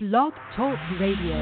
[0.00, 1.34] Blog Talk Radio.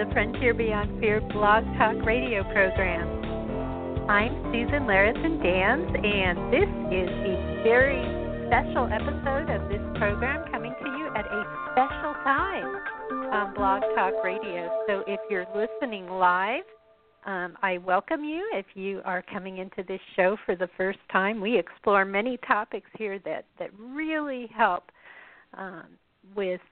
[0.00, 4.08] The Frontier Beyond Fear blog talk radio program.
[4.08, 8.00] I'm Susan Larison Danz, and this is a very
[8.46, 12.64] special episode of this program coming to you at a special time
[13.30, 14.70] on Blog Talk Radio.
[14.88, 16.64] So if you're listening live,
[17.26, 18.48] um, I welcome you.
[18.54, 22.88] If you are coming into this show for the first time, we explore many topics
[22.96, 24.84] here that, that really help
[25.58, 25.84] um,
[26.34, 26.62] with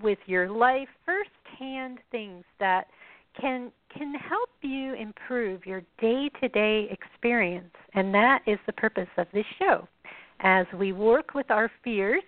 [0.00, 0.88] with your life
[1.50, 2.86] firsthand things that
[3.40, 9.44] can can help you improve your day-to-day experience and that is the purpose of this
[9.58, 9.86] show.
[10.40, 12.22] As we work with our fears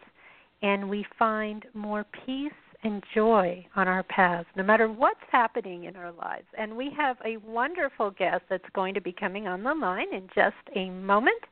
[0.62, 2.52] and we find more peace
[2.84, 7.16] and joy on our paths no matter what's happening in our lives and we have
[7.24, 11.42] a wonderful guest that's going to be coming on the line in just a moment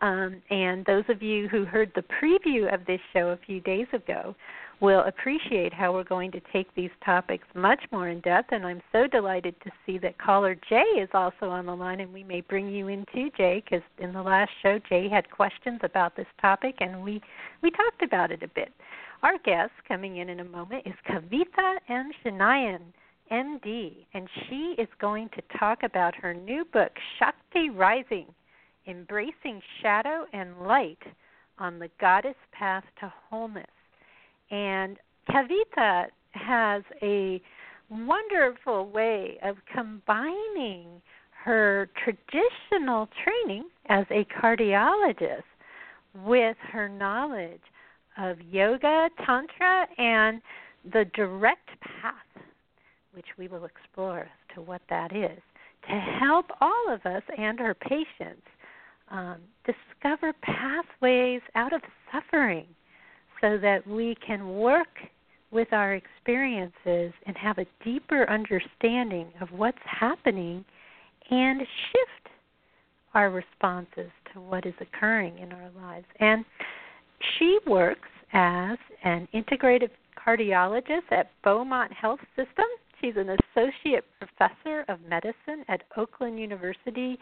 [0.00, 3.86] um, and those of you who heard the preview of this show a few days
[3.92, 4.34] ago
[4.80, 8.52] will appreciate how we're going to take these topics much more in depth.
[8.52, 12.12] And I'm so delighted to see that caller Jay is also on the line, and
[12.12, 15.80] we may bring you in too, Jay, because in the last show Jay had questions
[15.82, 17.22] about this topic, and we
[17.62, 18.72] we talked about it a bit.
[19.22, 22.10] Our guest coming in in a moment is Kavitha M.
[22.24, 22.80] Chinnaiyan.
[23.32, 28.26] MD, and she is going to talk about her new book, Shakti Rising
[28.86, 31.02] Embracing Shadow and Light
[31.58, 33.66] on the Goddess Path to Wholeness.
[34.50, 34.96] And
[35.28, 37.42] Kavitha has a
[37.90, 41.02] wonderful way of combining
[41.44, 45.42] her traditional training as a cardiologist
[46.24, 47.60] with her knowledge
[48.18, 50.40] of yoga, tantra, and
[50.92, 52.44] the direct path,
[53.12, 55.40] which we will explore as to what that is,
[55.88, 58.42] to help all of us and our patients
[59.10, 61.80] um, discover pathways out of
[62.12, 62.66] suffering
[63.40, 64.88] so that we can work
[65.50, 70.64] with our experiences and have a deeper understanding of what's happening
[71.30, 72.34] and shift
[73.14, 76.06] our responses to what is occurring in our lives.
[76.20, 76.44] And
[77.38, 79.90] she works as an integrative
[80.26, 82.64] cardiologist at Beaumont Health System.
[83.00, 87.18] She's an associate professor of medicine at Oakland University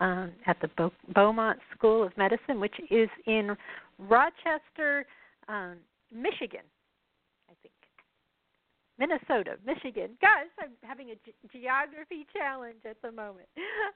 [0.00, 3.56] um, at the Beau- Beaumont School of Medicine, which is in
[3.98, 5.04] Rochester,
[5.48, 5.76] um,
[6.12, 6.62] Michigan,
[7.50, 7.74] I think.
[8.98, 10.10] Minnesota, Michigan.
[10.20, 13.48] Gosh, I'm having a ge- geography challenge at the moment.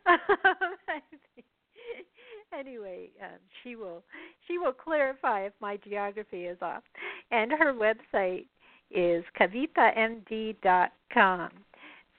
[2.59, 4.03] anyway, um, she will
[4.47, 6.83] she will clarify if my geography is off.
[7.31, 8.47] And her website
[8.91, 11.51] is kavithamd.com.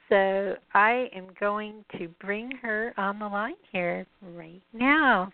[0.09, 4.05] So I am going to bring her on the line here
[4.35, 5.31] right now.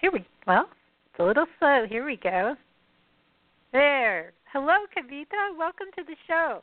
[0.00, 0.68] Here we well,
[1.10, 1.86] it's a little slow.
[1.88, 2.54] Here we go.
[3.72, 4.32] There.
[4.52, 5.58] Hello, Kavitha.
[5.58, 6.62] Welcome to the show.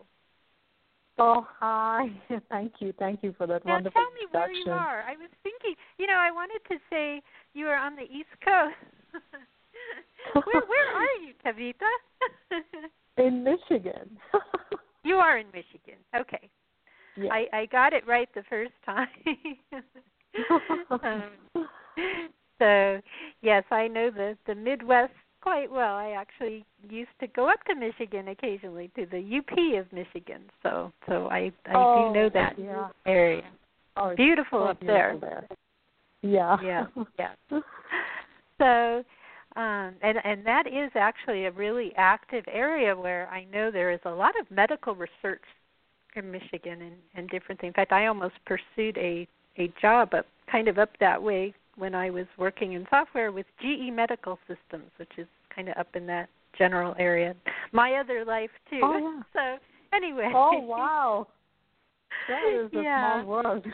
[1.17, 2.09] Oh, hi.
[2.49, 2.94] Thank you.
[2.97, 5.01] Thank you for that now wonderful tell me where you are.
[5.01, 7.22] I was thinking, you know, I wanted to say
[7.53, 8.75] you are on the East Coast.
[10.45, 11.89] where where are you, Kavitha?
[13.18, 14.18] In Michigan.
[15.03, 16.00] you are in Michigan.
[16.15, 16.50] Okay.
[17.18, 17.31] Yeah.
[17.31, 19.09] I I got it right the first time.
[21.03, 21.68] um,
[22.59, 23.01] so,
[23.41, 25.95] yes, I know the the Midwest quite well.
[25.95, 30.43] I actually used to go up to Michigan occasionally to the UP of Michigan.
[30.63, 32.89] So, so I I oh, do know that yeah.
[33.05, 33.43] area.
[33.97, 35.47] Oh, Beautiful so up beautiful there.
[36.21, 36.57] Yeah.
[36.63, 36.85] Yeah,
[37.19, 37.59] yeah.
[38.57, 39.03] So,
[39.55, 43.99] um, and and that is actually a really active area where I know there is
[44.05, 45.41] a lot of medical research
[46.15, 47.71] in Michigan and, and different things.
[47.71, 49.27] In fact, I almost pursued a
[49.57, 53.48] a job up kind of up that way when I was working in software with
[53.60, 57.33] GE Medical Systems, which is kind of up in that general area.
[57.72, 58.81] My other life too.
[58.83, 59.22] Oh, yeah.
[59.33, 60.31] So anyway.
[60.33, 61.28] Oh wow.
[62.30, 63.24] That is a yeah.
[63.24, 63.66] small world.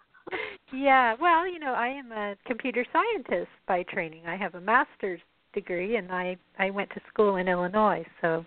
[0.72, 4.22] yeah, well, you know, I am a computer scientist by training.
[4.28, 5.20] I have a master's
[5.52, 8.04] degree and I I went to school in Illinois.
[8.20, 8.44] So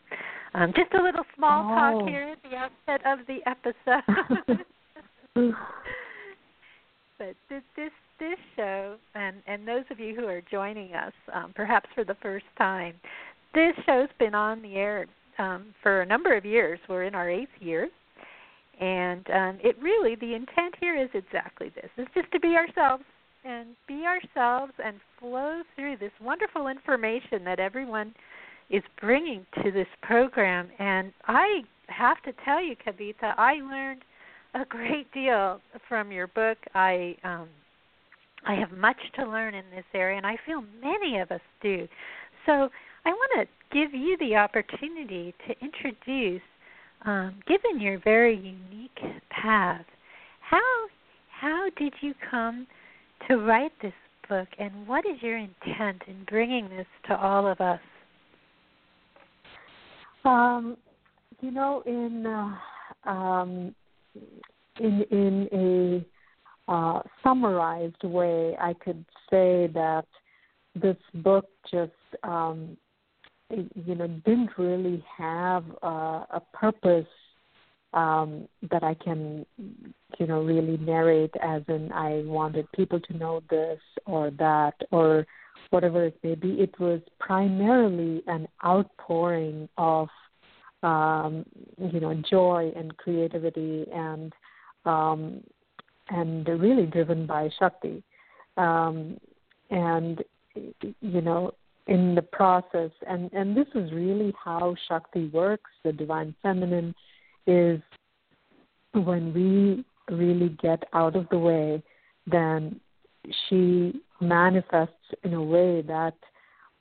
[0.53, 1.75] um just a little small Oh.
[1.99, 4.63] talk here at the outset of the episode.
[7.17, 11.89] but this this show and and those of you who are joining us um, perhaps
[11.95, 12.93] for the first time
[13.53, 15.07] this show's been on the air
[15.37, 16.79] um, for a number of years.
[16.87, 17.89] We're in our eighth year.
[18.79, 23.03] And um, it really the intent here is exactly this is just to be ourselves
[23.45, 28.15] and be ourselves and flow through this wonderful information that everyone
[28.69, 30.69] is bringing to this program.
[30.79, 34.01] And i have to tell you Kavitha i learned
[34.55, 36.57] a great deal from your book.
[36.73, 37.47] I um,
[38.45, 41.87] I have much to learn in this area, and I feel many of us do.
[42.45, 42.69] So
[43.05, 46.41] I want to give you the opportunity to introduce,
[47.05, 49.85] um, given your very unique path,
[50.41, 50.87] how
[51.29, 52.67] how did you come
[53.27, 53.93] to write this
[54.29, 57.79] book, and what is your intent in bringing this to all of us?
[60.23, 60.77] Um,
[61.41, 63.75] you know, in uh, um,
[64.79, 66.05] in in a
[66.67, 70.05] uh, summarized way, I could say that
[70.75, 71.91] this book just
[72.23, 72.77] um,
[73.49, 77.07] you know didn't really have uh, a purpose
[77.93, 79.45] um, that I can
[80.19, 85.25] you know really narrate as in I wanted people to know this or that or
[85.69, 86.61] whatever it may be.
[86.61, 90.07] It was primarily an outpouring of
[90.81, 91.45] um,
[91.77, 94.33] you know joy and creativity and
[94.85, 95.41] um,
[96.09, 98.03] and really driven by Shakti.
[98.57, 99.17] Um,
[99.69, 100.23] and
[101.01, 101.51] you know
[101.87, 105.71] in the process and and this is really how Shakti works.
[105.83, 106.93] The divine feminine
[107.47, 107.81] is
[108.93, 109.83] when we
[110.15, 111.81] really get out of the way,
[112.27, 112.79] then
[113.47, 116.15] she manifests in a way that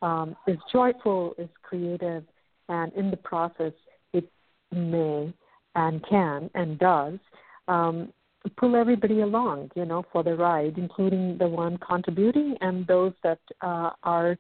[0.03, 2.25] um, is joyful, is creative,
[2.69, 3.73] and in the process,
[4.13, 4.29] it
[4.73, 5.33] may
[5.75, 7.19] and can and does
[7.69, 8.13] um,
[8.57, 13.39] pull everybody along, you know, for the ride, including the one contributing and those that
[13.61, 14.37] uh, are,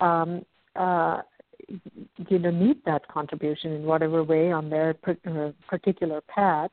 [0.00, 0.44] um,
[0.76, 1.22] uh,
[2.28, 6.70] you know, need that contribution in whatever way on their uh, particular path.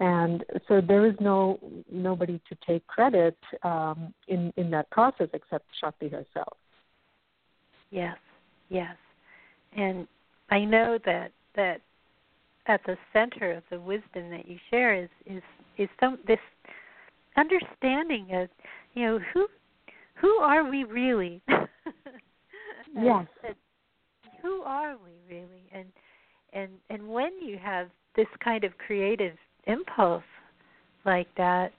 [0.00, 1.60] And so there is no
[1.90, 6.56] nobody to take credit um, in in that process except Shakti herself.
[7.90, 8.16] Yes,
[8.68, 8.96] yes,
[9.76, 10.08] and
[10.50, 11.82] I know that that
[12.66, 15.42] at the center of the wisdom that you share is is
[15.78, 16.38] is some this
[17.36, 18.48] understanding of
[18.94, 19.46] you know who
[20.20, 21.42] who are we really?
[22.94, 23.26] Yes.
[23.42, 23.54] And
[24.42, 25.64] who are we really?
[25.72, 25.86] And
[26.52, 29.34] and and when you have this kind of creative
[29.66, 30.22] impulse
[31.06, 31.72] like that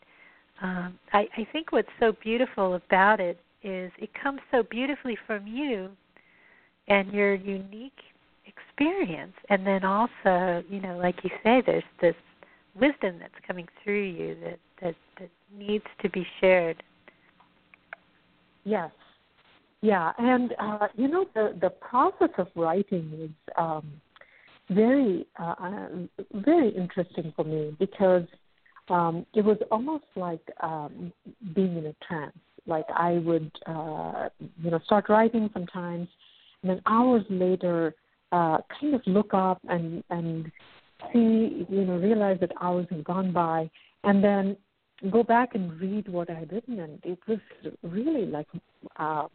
[0.61, 5.45] um i i think what's so beautiful about it is it comes so beautifully from
[5.45, 5.89] you
[6.87, 7.99] and your unique
[8.45, 9.33] experience.
[9.49, 12.15] And then also you know like you say there's this
[12.75, 16.81] wisdom that's coming through you that that that needs to be shared
[18.63, 18.91] Yes.
[19.81, 23.85] Yeah, and uh, you know the the process of writing is um,
[24.69, 25.87] very uh, uh,
[26.35, 28.23] very interesting for me because
[28.89, 31.11] um, it was almost like um,
[31.53, 32.37] being in a trance.
[32.65, 34.29] Like I would uh,
[34.61, 36.07] you know start writing sometimes,
[36.61, 37.93] and then hours later,
[38.31, 40.49] uh, kind of look up and and
[41.11, 43.69] see you know realize that hours have gone by,
[44.03, 44.55] and then
[45.11, 47.39] go back and read what I had written, and it was
[47.83, 48.47] really like
[48.99, 49.27] uh,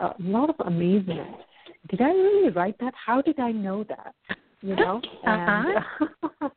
[0.00, 1.36] a lot of amazement.
[1.88, 2.92] Did I really write that?
[2.94, 4.14] How did I know that?
[4.62, 5.78] You know, and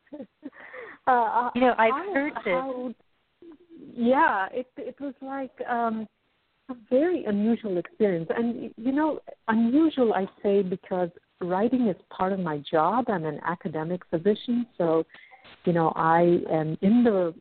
[1.06, 2.44] uh, You know, I've how- heard this.
[2.46, 2.94] how-
[3.94, 6.06] Yeah, it it was like um,
[6.68, 12.40] a very unusual experience, and you know, unusual I say because writing is part of
[12.40, 13.06] my job.
[13.08, 15.04] I'm an academic physician, so
[15.64, 17.34] you know I am in the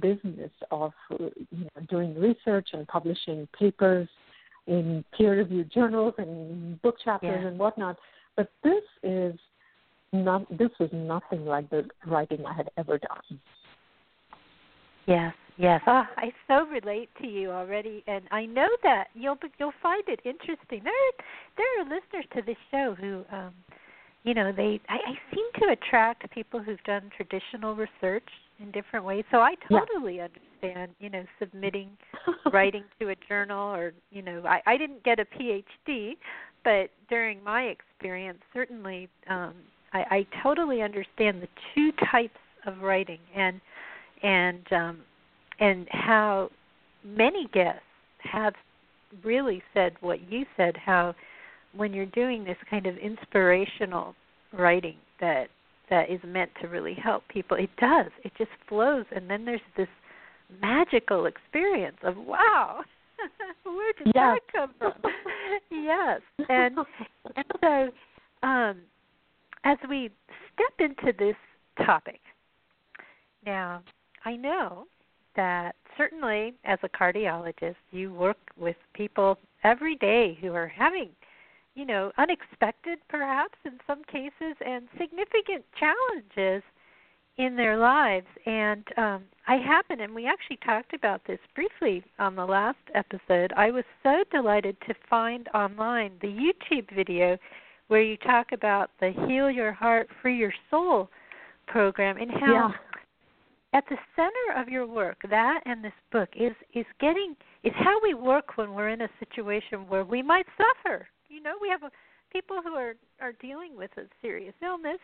[0.00, 4.08] business of you know, doing research and publishing papers
[4.66, 7.48] in peer-reviewed journals and book chapters Yeah.
[7.48, 7.96] and whatnot.
[8.36, 9.34] But this is
[10.12, 10.46] not.
[10.56, 13.40] This was nothing like the writing I had ever done.
[15.06, 15.80] Yes, yes.
[15.86, 20.20] Oh, I so relate to you already, and I know that you'll you'll find it
[20.24, 20.82] interesting.
[20.84, 21.24] There, are,
[21.56, 23.52] there are listeners to this show who, um,
[24.24, 28.28] you know, they I, I seem to attract people who've done traditional research
[28.58, 29.24] in different ways.
[29.30, 29.80] So I Yeah.
[29.80, 31.90] totally understand, you know, submitting
[32.52, 36.16] writing to a journal or you know I, I didn't get a phd
[36.64, 39.54] but during my experience, certainly, um,
[39.92, 43.60] I, I totally understand the two types of writing and
[44.22, 44.98] and um,
[45.60, 46.50] and how
[47.04, 47.82] many guests
[48.18, 48.54] have
[49.24, 50.76] really said what you said.
[50.76, 51.14] How
[51.74, 54.14] when you're doing this kind of inspirational
[54.52, 55.48] writing that
[55.88, 58.10] that is meant to really help people, it does.
[58.24, 59.88] It just flows, and then there's this
[60.60, 62.80] magical experience of wow
[63.64, 64.14] where did yes.
[64.14, 64.92] that come from
[65.70, 66.76] yes and
[67.36, 68.76] and so um
[69.64, 70.10] as we
[70.52, 71.36] step into this
[71.86, 72.18] topic
[73.46, 73.82] now
[74.24, 74.86] i know
[75.36, 81.10] that certainly as a cardiologist you work with people every day who are having
[81.74, 86.62] you know unexpected perhaps in some cases and significant challenges
[87.40, 88.26] in their lives.
[88.46, 93.52] And um, I happen, and we actually talked about this briefly on the last episode.
[93.56, 97.38] I was so delighted to find online the YouTube video
[97.88, 101.08] where you talk about the Heal Your Heart, Free Your Soul
[101.66, 102.74] program and how.
[103.72, 108.00] At the center of your work, that and this book is is getting is how
[108.02, 111.06] we work when we're in a situation where we might suffer.
[111.28, 111.90] You know, we have a,
[112.32, 114.98] people who are are dealing with a serious illness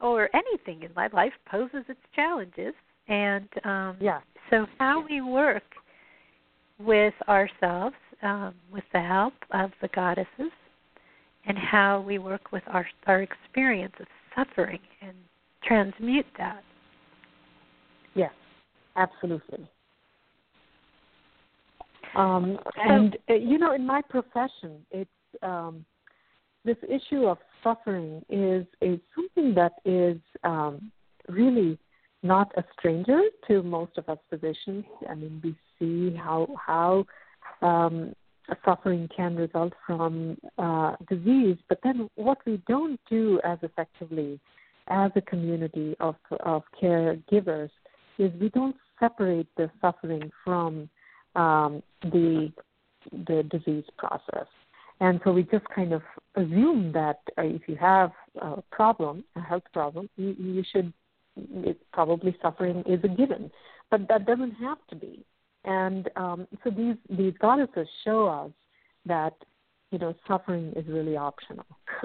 [0.00, 2.74] or anything in my life poses its challenges.
[3.08, 4.20] And um yeah.
[4.50, 5.62] so how we work
[6.78, 10.52] with ourselves um, with the help of the goddesses
[11.46, 15.14] and how we work with our our experience of suffering and
[15.64, 16.62] transmute that
[18.96, 19.66] absolutely
[22.14, 25.10] um and uh, you know in my profession it's
[25.42, 25.84] um
[26.64, 30.92] this issue of suffering is is something that is um,
[31.28, 31.78] really
[32.22, 34.84] not a stranger to most of us physicians.
[35.08, 37.04] I mean, we see how how
[37.66, 38.14] um,
[38.64, 44.38] suffering can result from uh, disease, but then what we don't do as effectively
[44.88, 47.70] as a community of of caregivers
[48.18, 50.88] is we don't separate the suffering from
[51.34, 52.52] um, the
[53.26, 54.46] the disease process.
[55.00, 56.02] And so we just kind of
[56.36, 60.92] assume that uh, if you have a problem, a health problem, you, you should
[61.92, 63.50] probably suffering is a given,
[63.90, 65.24] but that doesn't have to be.
[65.64, 68.50] And um, so these these goddesses show us
[69.06, 69.34] that
[69.90, 71.66] you know suffering is really optional.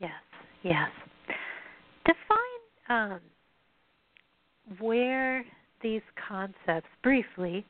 [0.00, 0.12] yes,
[0.62, 0.88] yes.
[2.06, 3.20] Define um,
[4.78, 5.44] where
[5.82, 7.64] these concepts briefly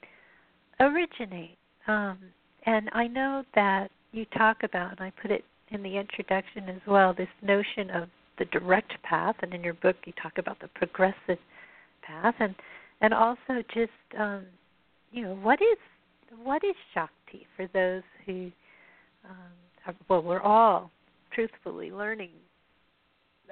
[0.80, 1.58] originate.
[1.86, 2.18] Um,
[2.64, 6.80] and I know that you talk about, and I put it in the introduction as
[6.86, 10.68] well, this notion of the direct path, and in your book you talk about the
[10.68, 11.38] progressive
[12.02, 12.54] path, and
[13.00, 14.44] and also just um,
[15.12, 15.78] you know what is
[16.42, 18.50] what is Shakti for those who
[19.28, 19.52] um,
[19.86, 20.90] are, well we're all
[21.32, 22.30] truthfully learning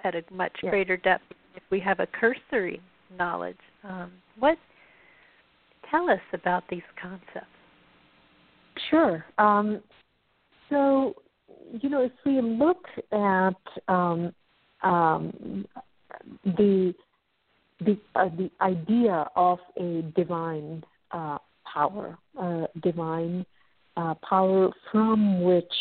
[0.02, 1.24] at a much greater depth
[1.56, 2.80] if we have a cursory
[3.16, 3.58] knowledge.
[3.82, 4.58] Um, what
[5.90, 7.46] tell us about these concepts?
[8.90, 9.24] Sure.
[9.38, 9.82] Um,
[10.68, 11.14] so,
[11.80, 14.32] you know, if we look at um,
[14.82, 15.66] um,
[16.44, 16.94] the
[17.80, 21.38] the uh, the idea of a divine uh,
[21.72, 23.44] power, uh, divine
[24.28, 25.72] power from which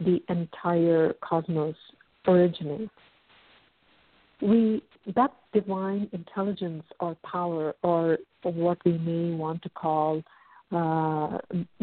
[0.00, 1.76] the entire cosmos
[2.26, 2.90] originates,
[4.42, 4.82] we
[5.14, 10.22] that divine intelligence or power, or what we may want to call
[10.72, 11.38] uh,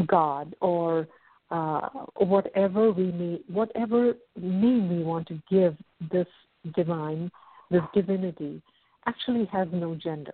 [0.08, 1.08] God or
[1.52, 5.76] uh, whatever we may, whatever name we want to give
[6.12, 6.28] this
[6.76, 7.32] divine,
[7.70, 8.62] this divinity,
[9.06, 10.34] actually has no gender.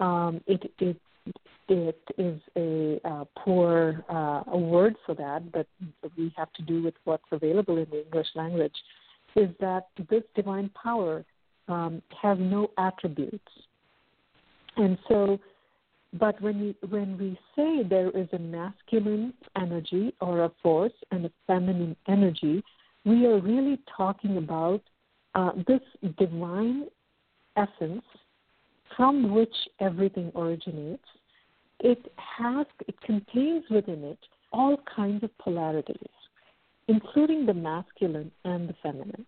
[0.00, 0.96] Um, it it
[1.68, 5.66] it is a uh, poor uh, a word for that, but
[6.16, 8.74] we have to do with what's available in the English language.
[9.36, 11.24] Is that this divine power
[11.68, 13.48] um, has no attributes,
[14.76, 15.38] and so
[16.18, 21.24] but when we when we say there is a masculine energy or a force and
[21.24, 22.62] a feminine energy,
[23.04, 24.82] we are really talking about
[25.34, 25.80] uh, this
[26.18, 26.88] divine
[27.56, 28.04] essence
[28.94, 31.04] from which everything originates.
[31.80, 34.18] It has it contains within it
[34.52, 35.96] all kinds of polarities,
[36.88, 39.24] including the masculine and the feminine.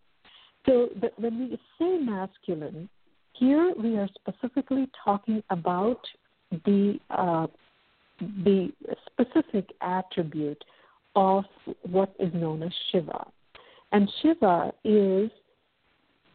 [0.66, 2.88] So when we say masculine,
[3.34, 6.00] here we are specifically talking about
[6.64, 7.46] the uh,
[8.44, 8.72] the
[9.06, 10.62] specific attribute
[11.16, 11.44] of
[11.82, 13.26] what is known as Shiva.
[13.92, 15.30] And Shiva is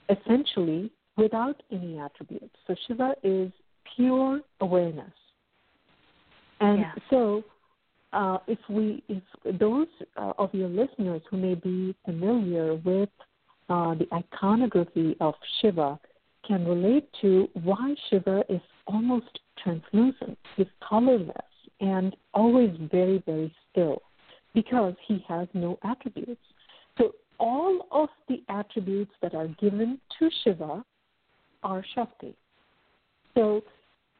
[0.09, 2.55] essentially without any attributes.
[2.67, 3.51] So Shiva is
[3.95, 5.11] pure awareness.
[6.59, 6.93] And yeah.
[7.09, 7.43] so
[8.13, 9.23] uh, if we, if
[9.59, 13.09] those uh, of your listeners who may be familiar with
[13.69, 15.99] uh, the iconography of Shiva
[16.47, 21.35] can relate to why Shiva is almost translucent, is colorless,
[21.79, 24.01] and always very, very still,
[24.53, 26.41] because he has no attributes.
[26.97, 30.83] So all of the attributes that are given to Shiva
[31.63, 32.35] are Shakti.
[33.35, 33.61] So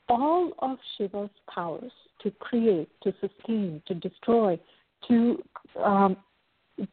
[0.08, 1.92] all of Shiva's powers
[2.22, 4.60] to create, to sustain, to destroy,
[5.08, 5.42] to
[5.84, 6.18] um,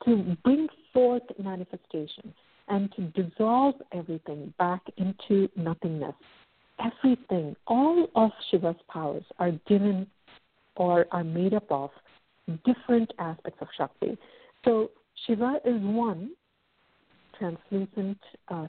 [0.05, 2.35] to bring forth manifestation,
[2.69, 6.15] and to dissolve everything back into nothingness.
[6.79, 10.07] Everything, all of Shiva's powers are given
[10.77, 11.91] or are made up of
[12.65, 14.17] different aspects of Shakti.
[14.65, 14.91] So
[15.27, 16.31] Shiva is one,
[17.39, 18.19] translucent,
[18.49, 18.67] uh,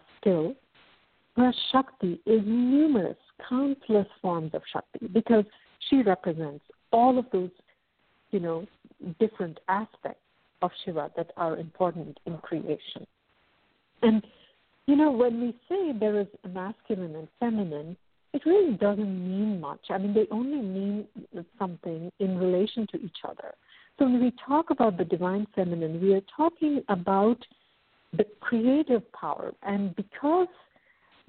[1.36, 3.18] whereas Shakti is numerous,
[3.50, 5.46] countless forms of Shakti because
[5.90, 7.52] she represents all of those,
[8.32, 8.66] you know,
[9.20, 10.22] different aspects
[10.62, 13.06] of Shiva that are important in creation.
[14.02, 14.24] And,
[14.86, 17.98] you know, when we say there is a masculine and feminine,
[18.34, 19.80] it really doesn't mean much.
[19.90, 21.08] I mean, they only mean
[21.58, 23.54] something in relation to each other.
[23.98, 27.38] So when we talk about the divine feminine, we are talking about
[28.16, 29.54] the creative power.
[29.64, 30.48] And because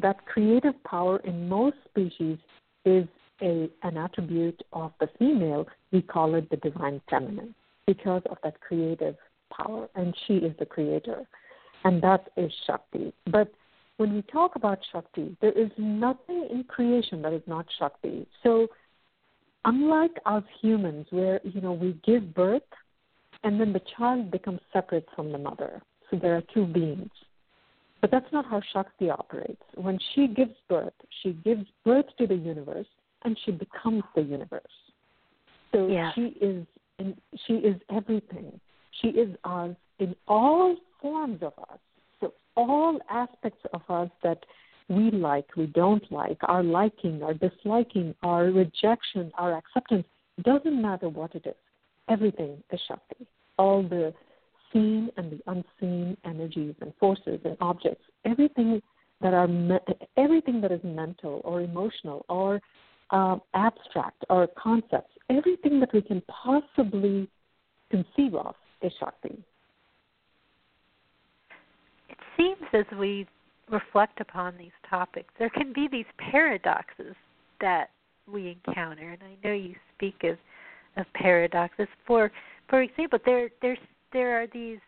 [0.00, 2.38] that creative power in most species
[2.84, 3.06] is
[3.40, 7.54] a, an attribute of the female, we call it the divine feminine
[7.86, 9.16] because of that creative
[9.50, 9.88] power.
[9.94, 11.26] And she is the creator.
[11.84, 13.12] And that is Shakti.
[13.30, 13.52] But
[13.98, 18.26] when we talk about Shakti, there is nothing in creation that is not Shakti.
[18.42, 18.68] So
[19.64, 22.62] unlike us humans where, you know, we give birth
[23.44, 25.80] and then the child becomes separate from the mother.
[26.10, 27.10] So there are two beings.
[28.00, 29.62] But that's not how Shakti operates.
[29.74, 30.92] When she gives birth,
[31.22, 32.86] she gives birth to the universe
[33.24, 34.62] and she becomes the universe.
[35.72, 36.12] So yeah.
[36.14, 36.64] she is
[36.98, 37.16] in,
[37.46, 38.60] she is everything.
[39.02, 41.78] She is us in all forms of us.
[42.20, 44.44] So all aspects of us that
[44.88, 50.06] we like, we don't like, our liking, our disliking, our rejection, our acceptance,
[50.42, 51.54] doesn't matter what it is.
[52.08, 53.26] Everything is Shakti.
[53.58, 54.14] All the
[54.72, 58.80] seen and the unseen energies and forces and objects, everything
[59.20, 59.48] that are
[60.16, 62.60] everything that is mental or emotional or
[63.10, 67.28] uh, abstract or concepts, everything that we can possibly
[67.90, 69.42] conceive of is Shakti.
[72.38, 73.26] It seems as we
[73.70, 77.14] reflect upon these topics, there can be these paradoxes
[77.60, 77.90] that
[78.30, 80.38] we encounter, and I know you speak of
[80.96, 81.88] of paradoxes.
[82.06, 82.30] For
[82.68, 83.78] for example, there there's
[84.12, 84.78] there are these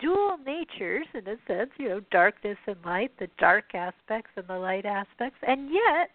[0.00, 4.58] dual natures in a sense, you know, darkness and light, the dark aspects and the
[4.58, 6.10] light aspects, and yet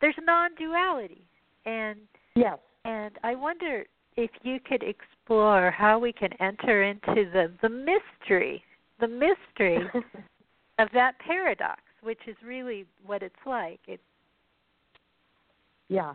[0.00, 1.22] there's non-duality.
[1.66, 1.98] And
[2.34, 3.84] yes, and I wonder
[4.16, 8.62] if you could explore how we can enter into the the mystery,
[9.02, 9.78] the mystery
[10.78, 13.80] of that paradox, which is really what it's like.
[13.86, 14.00] It
[15.88, 16.14] yeah,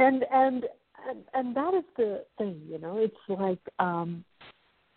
[0.00, 0.64] and and
[1.08, 2.96] and, and that is the thing, you know.
[2.98, 4.24] It's like um,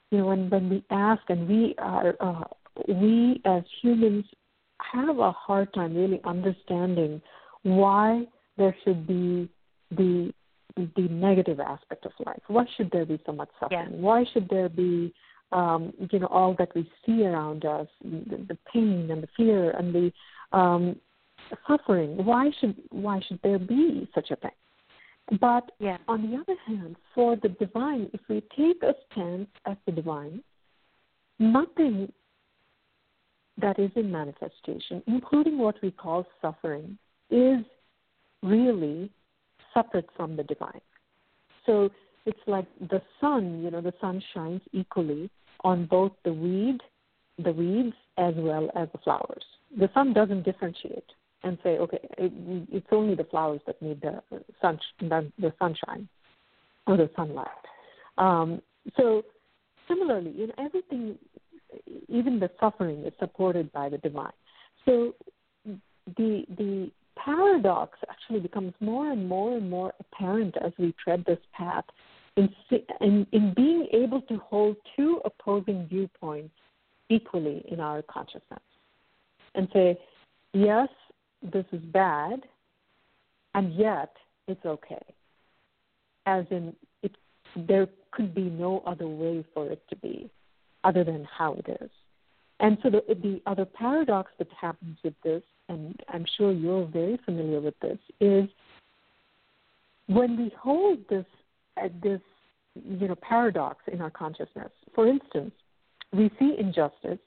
[0.09, 2.45] you know when when we ask and we are uh,
[2.87, 4.25] we as humans
[4.93, 7.21] have a hard time really understanding
[7.63, 8.23] why
[8.57, 9.49] there should be
[9.91, 10.33] the
[10.77, 12.41] the negative aspect of life.
[12.47, 13.91] Why should there be so much suffering?
[13.91, 13.97] Yeah.
[13.97, 15.13] Why should there be
[15.51, 19.71] um, you know all that we see around us, the, the pain and the fear
[19.71, 20.95] and the um,
[21.67, 22.23] suffering?
[22.25, 24.51] Why should why should there be such a thing?
[25.39, 25.97] But yeah.
[26.07, 30.43] on the other hand, for the divine, if we take a stance as the divine,
[31.39, 32.11] nothing
[33.57, 36.97] that is in manifestation, including what we call suffering,
[37.31, 37.63] is
[38.43, 39.09] really
[39.73, 40.81] separate from the divine.
[41.65, 41.89] So
[42.25, 45.29] it's like the sun, you know, the sun shines equally
[45.63, 46.79] on both the weed,
[47.43, 49.43] the weeds, as well as the flowers.
[49.77, 51.05] The sun doesn't differentiate
[51.43, 52.31] and say, okay, it,
[52.71, 54.21] it's only the flowers that need the
[54.61, 56.07] sun, the, the sunshine
[56.87, 57.47] or the sunlight.
[58.17, 58.61] Um,
[58.97, 59.23] so
[59.87, 61.17] similarly, in everything,
[62.07, 64.31] even the suffering is supported by the divine.
[64.85, 65.13] So
[66.17, 71.39] the the paradox actually becomes more and more and more apparent as we tread this
[71.53, 71.85] path
[72.37, 72.49] in,
[73.01, 76.53] in, in being able to hold two opposing viewpoints
[77.09, 78.59] equally in our consciousness
[79.53, 79.97] and say,
[80.53, 80.89] yes,
[81.53, 82.41] this is bad,
[83.53, 84.13] and yet
[84.47, 85.03] it's okay.
[86.25, 87.15] As in, it,
[87.55, 90.29] there could be no other way for it to be
[90.83, 91.89] other than how it is.
[92.59, 97.19] And so the, the other paradox that happens with this, and I'm sure you're very
[97.25, 98.49] familiar with this, is
[100.07, 101.25] when we hold this
[102.01, 102.21] this
[102.75, 104.71] you know paradox in our consciousness.
[104.93, 105.51] For instance,
[106.11, 107.19] we see injustice,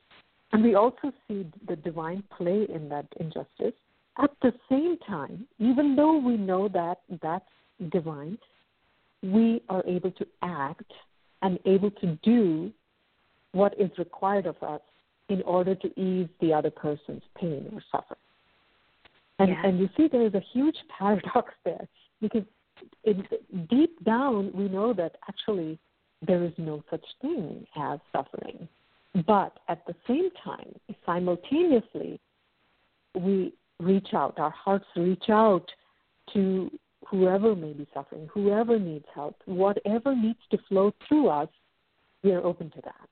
[0.52, 3.74] and we also see the divine play in that injustice.
[4.20, 7.44] At the same time, even though we know that that's
[7.90, 8.36] divine,
[9.22, 10.90] we are able to act
[11.42, 12.72] and able to do
[13.52, 14.80] what is required of us
[15.28, 18.18] in order to ease the other person's pain or suffering.
[19.38, 19.66] And, yeah.
[19.66, 21.86] and you see, there is a huge paradox there
[22.20, 22.42] because
[23.70, 25.78] deep down we know that actually
[26.26, 28.68] there is no such thing as suffering.
[29.26, 30.74] But at the same time,
[31.06, 32.20] simultaneously,
[33.14, 35.66] we reach out, our hearts reach out
[36.34, 36.70] to
[37.06, 41.48] whoever may be suffering, whoever needs help, whatever needs to flow through us,
[42.22, 43.08] we are open to that.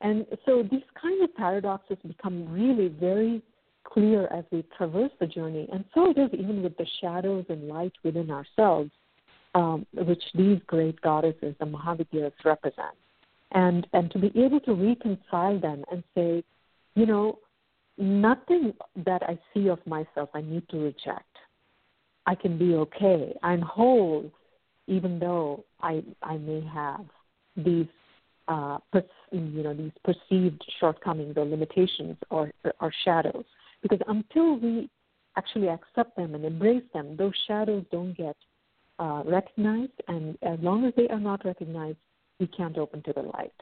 [0.00, 3.42] And so these kind of paradoxes become really very
[3.92, 5.68] clear as we traverse the journey.
[5.72, 8.90] And so it is even with the shadows and light within ourselves,
[9.54, 12.96] um, which these great goddesses, the Mahavidyas, represent.
[13.52, 16.44] And, and to be able to reconcile them and say,
[16.94, 17.38] you know,
[17.98, 21.24] nothing that I see of myself I need to reject.
[22.26, 23.34] I can be okay.
[23.42, 24.30] I'm whole,
[24.86, 27.06] even though I I may have
[27.56, 27.86] these
[28.48, 28.78] uh,
[29.32, 33.44] you know these perceived shortcomings or limitations or or shadows.
[33.82, 34.88] Because until we
[35.36, 38.36] actually accept them and embrace them, those shadows don't get
[38.98, 41.98] uh, recognized, and as long as they are not recognized,
[42.40, 43.52] we can't open to the light.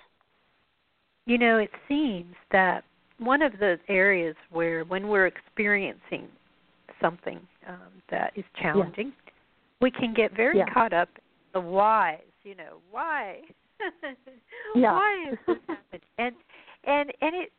[1.26, 2.84] You know, it seems that
[3.18, 6.28] one of the areas where, when we're experiencing
[7.00, 9.32] something um, that is challenging, yeah.
[9.80, 10.72] we can get very yeah.
[10.72, 12.20] caught up in the whys.
[12.42, 13.40] You know, why?
[14.74, 14.92] yeah.
[14.92, 16.00] why is this happening?
[16.18, 16.34] And
[16.84, 17.52] and and it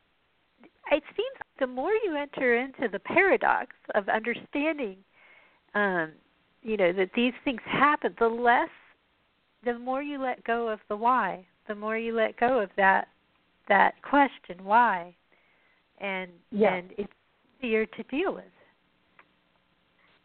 [0.91, 4.97] it seems the more you enter into the paradox of understanding,
[5.73, 6.11] um,
[6.61, 8.69] you know, that these things happen, the less,
[9.63, 13.07] the more you let go of the why, the more you let go of that
[13.67, 15.15] that question why,
[15.99, 16.75] and yeah.
[16.75, 17.11] and it's
[17.59, 18.43] easier to deal with.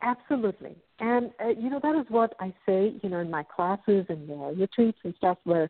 [0.03, 0.77] Absolutely.
[1.01, 4.29] And, uh, you know, that is what I say, you know, in my classes and
[4.29, 5.69] the retreats and stuff where,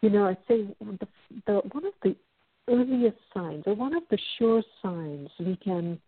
[0.00, 1.06] you know, I say the,
[1.46, 2.16] the one of the
[2.68, 5.98] earliest signs or one of the sure signs we can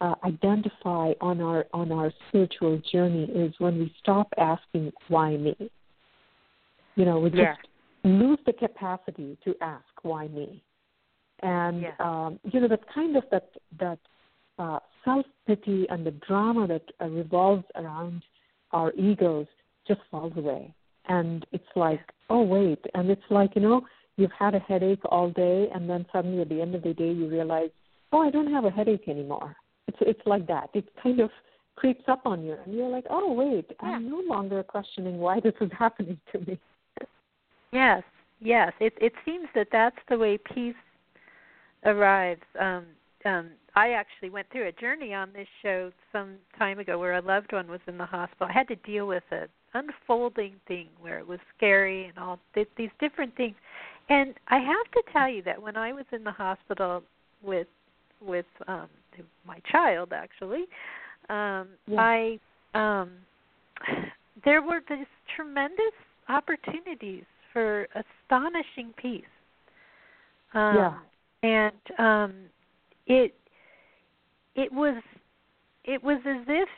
[0.00, 5.56] uh, identify on our on our spiritual journey is when we stop asking why me.
[6.96, 7.54] You know, we just yeah.
[8.04, 10.62] lose the capacity to ask why me.
[11.42, 11.92] And yeah.
[12.00, 13.98] um, you know, that kind of that that
[14.58, 18.22] uh, self pity and the drama that uh, revolves around
[18.72, 19.46] our egos
[19.86, 20.74] just falls away.
[21.08, 22.84] And it's like, oh, wait.
[22.94, 23.82] And it's like, you know,
[24.16, 27.10] you've had a headache all day, and then suddenly at the end of the day,
[27.10, 27.70] you realize,
[28.12, 29.56] oh, I don't have a headache anymore.
[29.88, 30.70] It's, it's like that.
[30.74, 31.30] It kind of
[31.76, 33.88] creeps up on you, and you're like, oh, wait, yeah.
[33.88, 36.58] I'm no longer questioning why this is happening to me.
[37.72, 38.02] yes,
[38.40, 38.72] yes.
[38.80, 40.74] It, it seems that that's the way peace
[41.84, 42.42] arrives.
[42.58, 42.86] Um,
[43.24, 47.22] um, I actually went through a journey on this show some time ago where a
[47.22, 48.46] loved one was in the hospital.
[48.48, 52.68] I had to deal with a unfolding thing where it was scary and all th-
[52.76, 53.56] these different things.
[54.08, 57.02] And I have to tell you that when I was in the hospital
[57.42, 57.66] with
[58.20, 58.88] with um
[59.46, 60.64] my child actually,
[61.28, 61.98] um yeah.
[61.98, 62.38] I
[62.74, 63.12] um
[64.44, 65.94] there were these tremendous
[66.28, 69.22] opportunities for astonishing peace.
[70.54, 70.94] Um, yeah.
[71.42, 72.34] And um
[73.06, 73.34] it
[74.54, 75.02] it was
[75.84, 76.68] it was as if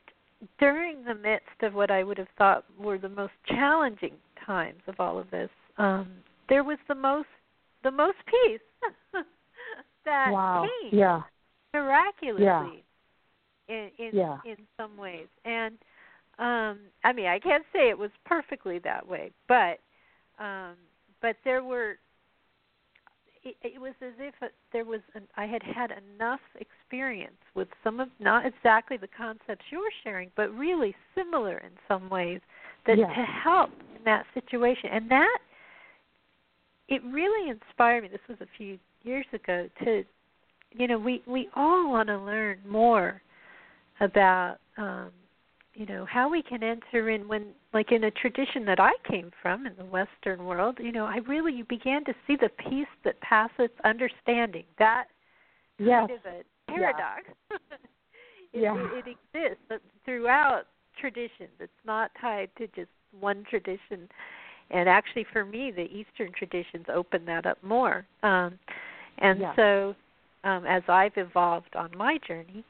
[0.59, 4.97] during the midst of what I would have thought were the most challenging times of
[4.99, 6.09] all of this, um,
[6.49, 7.29] there was the most
[7.83, 8.61] the most peace
[10.05, 10.67] that wow.
[10.83, 11.23] came yeah.
[11.73, 12.67] miraculously yeah.
[13.69, 14.39] in in yeah.
[14.45, 15.27] in some ways.
[15.45, 15.75] And
[16.39, 19.79] um I mean I can't say it was perfectly that way, but
[20.39, 20.75] um
[21.23, 21.97] but there were
[23.47, 24.35] it, it was as if
[24.73, 29.65] there was an, I had had enough experience with some of not exactly the concepts
[29.71, 32.41] you're sharing, but really similar in some ways
[32.87, 33.07] that yeah.
[33.07, 35.39] to help in that situation, and that
[36.89, 38.09] it really inspired me.
[38.09, 40.05] This was a few years ago to,
[40.73, 43.23] you know, we we all want to learn more
[44.01, 45.11] about um,
[45.77, 49.31] you know how we can enter in when like in a tradition that i came
[49.43, 52.87] from in the western world you know i really you began to see the peace
[53.05, 55.05] that passeth understanding that
[55.79, 56.09] yes.
[56.09, 57.61] kind of a paradox it,
[58.53, 58.75] yeah.
[58.75, 60.63] it, it exists throughout
[60.99, 64.09] traditions it's not tied to just one tradition
[64.71, 68.59] and actually for me the eastern traditions open that up more um
[69.19, 69.57] and yeah.
[69.57, 69.95] so
[70.45, 72.65] um as i've evolved on my journey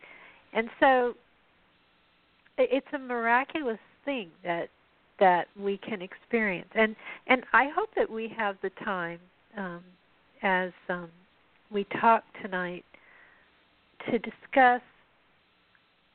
[0.52, 1.14] and so
[2.58, 4.68] it's a miraculous thing that
[5.18, 6.68] that we can experience.
[6.74, 6.94] And
[7.26, 9.18] and I hope that we have the time
[9.56, 9.82] um,
[10.42, 11.10] as um,
[11.70, 12.84] we talk tonight
[14.10, 14.82] to discuss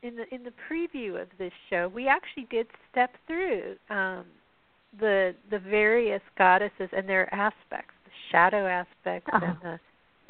[0.03, 1.91] in the in the preview of this show.
[1.93, 4.25] We actually did step through um,
[4.99, 9.45] the the various goddesses and their aspects, the shadow aspects uh-huh.
[9.45, 9.79] and the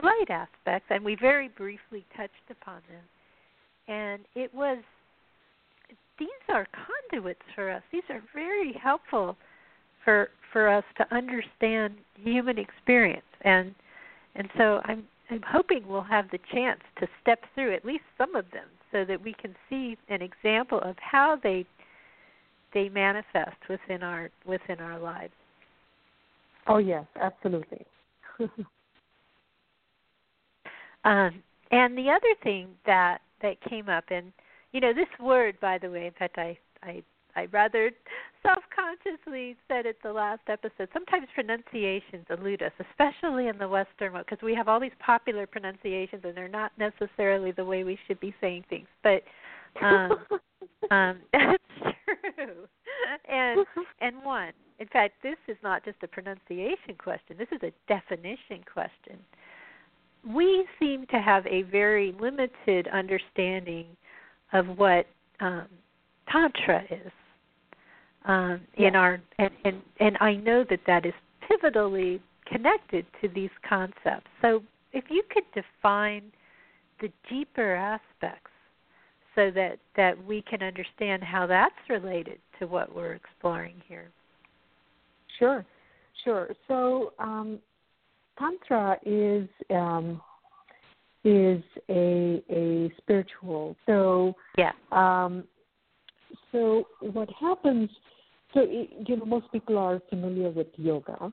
[0.04, 3.04] light aspects, and we very briefly touched upon them.
[3.88, 4.80] And it was
[6.20, 6.68] these are
[7.12, 7.82] conduits for us.
[7.92, 9.36] These are very helpful
[10.04, 13.74] for for us to understand human experience and
[14.36, 18.36] and so I'm I'm hoping we'll have the chance to step through at least some
[18.36, 21.66] of them so that we can see an example of how they
[22.74, 25.34] they manifest within our within our lives.
[26.68, 27.86] Oh yes, absolutely.
[31.04, 34.32] um, and the other thing that that came up, and
[34.72, 37.04] you know, this word, by the way, in fact, I I
[37.36, 37.92] I rather
[38.44, 40.90] self-consciously said it the last episode.
[40.94, 45.46] Sometimes pronunciations elude us, especially in the Western world, because we have all these popular
[45.46, 48.88] pronunciations, and they're not necessarily the way we should be saying things.
[49.04, 49.24] But
[49.82, 50.26] um,
[50.92, 51.20] um,
[52.36, 52.68] true.
[53.30, 53.66] And
[54.00, 57.36] and one, in fact, this is not just a pronunciation question.
[57.38, 59.18] This is a definition question.
[60.28, 63.86] We seem to have a very limited understanding
[64.54, 65.08] of what
[65.40, 65.68] um,
[66.32, 67.12] tantra is
[68.26, 71.14] um, in our and, and and I know that that is
[71.50, 74.28] pivotally connected to these concepts.
[74.42, 74.62] So
[74.94, 76.32] if you could define
[77.00, 78.51] the deeper aspects
[79.36, 84.10] so that that we can understand how that's related to what we're exploring here.
[85.40, 85.66] Sure,
[86.24, 86.50] sure.
[86.68, 87.60] So um,
[88.38, 90.22] tantra is um,
[91.24, 93.76] is a a spiritual.
[93.86, 94.72] So yeah.
[94.92, 95.46] Um,
[96.52, 97.90] so what happens?
[98.54, 101.32] So you know, most people are familiar with yoga,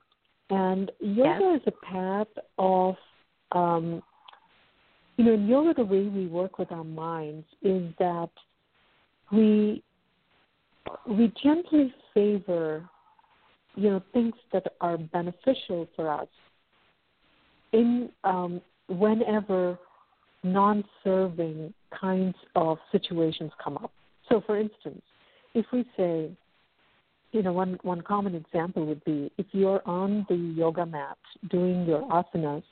[0.49, 1.61] and yoga yes.
[1.61, 2.95] is a path of
[3.51, 4.01] um,
[5.19, 8.29] you know, in yoga, the way we work with our minds is that
[9.33, 9.83] we
[11.05, 12.89] we gently favor,
[13.75, 16.29] you know, things that are beneficial for us
[17.73, 19.77] in um, whenever
[20.43, 23.91] non-serving kinds of situations come up.
[24.29, 25.01] So, for instance,
[25.53, 26.31] if we say,
[27.33, 31.17] you know, one one common example would be if you're on the yoga mat
[31.51, 32.63] doing your asanas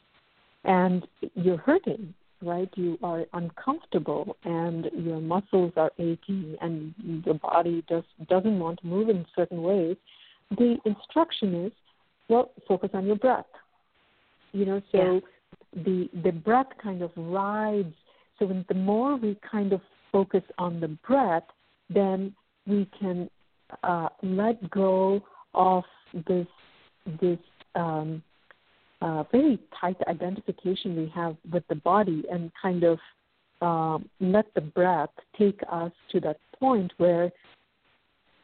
[0.63, 1.05] and
[1.35, 2.69] you're hurting, right?
[2.75, 6.93] You are uncomfortable and your muscles are aching and
[7.25, 9.97] your body just doesn't want to move in certain ways.
[10.51, 11.71] The instruction is,
[12.29, 13.45] well, focus on your breath.
[14.53, 15.83] You know, so yeah.
[15.83, 17.93] the the breath kind of rides.
[18.39, 21.43] So when, the more we kind of focus on the breath,
[21.89, 22.33] then
[22.65, 23.29] we can
[23.83, 25.21] uh, let go
[25.53, 25.83] of
[26.27, 26.47] this
[27.19, 27.39] this
[27.75, 28.23] um,
[29.01, 32.99] uh, very tight identification we have with the body and kind of
[33.61, 37.31] um, let the breath take us to that point where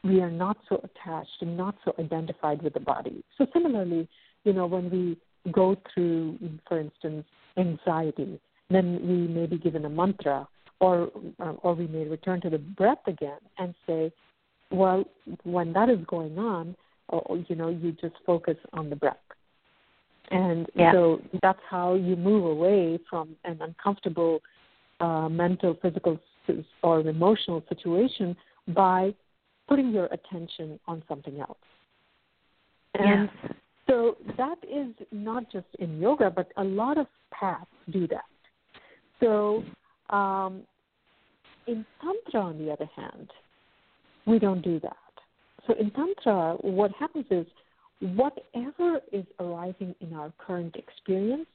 [0.03, 3.23] we are not so attached and not so identified with the body.
[3.37, 4.07] So similarly,
[4.43, 5.17] you know, when we
[5.51, 6.37] go through,
[6.67, 7.25] for instance,
[7.57, 8.39] anxiety,
[8.69, 10.47] then we may be given a mantra,
[10.79, 14.11] or uh, or we may return to the breath again and say,
[14.71, 15.05] well,
[15.43, 16.75] when that is going on,
[17.11, 19.17] oh, you know, you just focus on the breath.
[20.31, 20.91] And yeah.
[20.91, 24.41] so that's how you move away from an uncomfortable
[24.99, 26.19] uh, mental, physical,
[26.81, 28.35] or emotional situation
[28.69, 29.13] by
[29.67, 31.57] putting your attention on something else.
[32.95, 33.53] And yes.
[33.89, 38.23] so that is not just in yoga, but a lot of paths do that.
[39.19, 39.63] So
[40.09, 40.61] um,
[41.67, 43.29] in Tantra, on the other hand,
[44.25, 44.97] we don't do that.
[45.67, 47.45] So in Tantra, what happens is
[48.15, 51.45] whatever is arising in our current experience,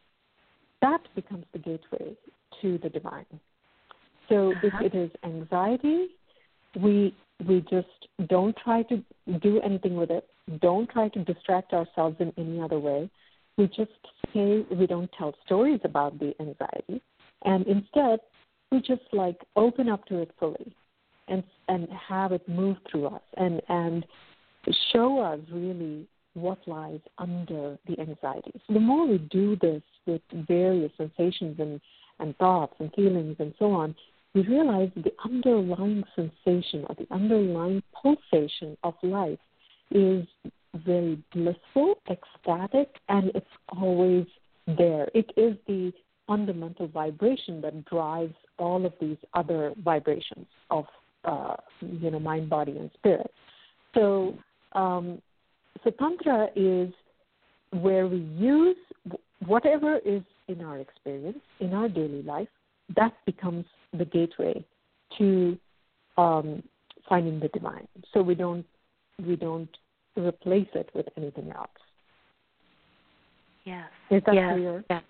[0.80, 2.16] that becomes the gateway
[2.62, 3.26] to the divine.
[4.28, 4.78] So uh-huh.
[4.82, 6.08] if it is anxiety,
[6.80, 7.14] we
[7.46, 9.02] we just don't try to
[9.40, 10.26] do anything with it.
[10.60, 13.08] Don't try to distract ourselves in any other way.
[13.56, 13.92] We just
[14.34, 17.02] say we don't tell stories about the anxiety,
[17.44, 18.20] and instead
[18.72, 20.74] we just like open up to it fully,
[21.28, 24.06] and and have it move through us and and
[24.92, 26.06] show us really
[26.40, 28.52] what lies under the anxiety.
[28.66, 31.80] So the more we do this with various sensations and,
[32.18, 33.94] and thoughts and feelings and so on,
[34.34, 39.38] we realize the underlying sensation or the underlying pulsation of life
[39.90, 40.26] is
[40.74, 44.26] very blissful, ecstatic, and it's always
[44.66, 45.08] there.
[45.14, 45.92] It is the
[46.26, 50.84] fundamental vibration that drives all of these other vibrations of
[51.24, 53.32] uh, you know mind, body, and spirit.
[53.94, 54.36] So
[54.72, 55.20] um,
[55.84, 56.92] so tantra is
[57.70, 58.76] where we use
[59.46, 62.48] whatever is in our experience in our daily life.
[62.96, 64.64] That becomes the gateway
[65.18, 65.58] to
[66.16, 66.62] um,
[67.08, 67.86] finding the divine.
[68.12, 68.66] So we don't
[69.24, 69.68] we don't
[70.16, 71.68] replace it with anything else.
[73.64, 73.88] Yes.
[74.10, 74.54] Is that yes.
[74.54, 74.84] clear?
[74.88, 75.02] Yes.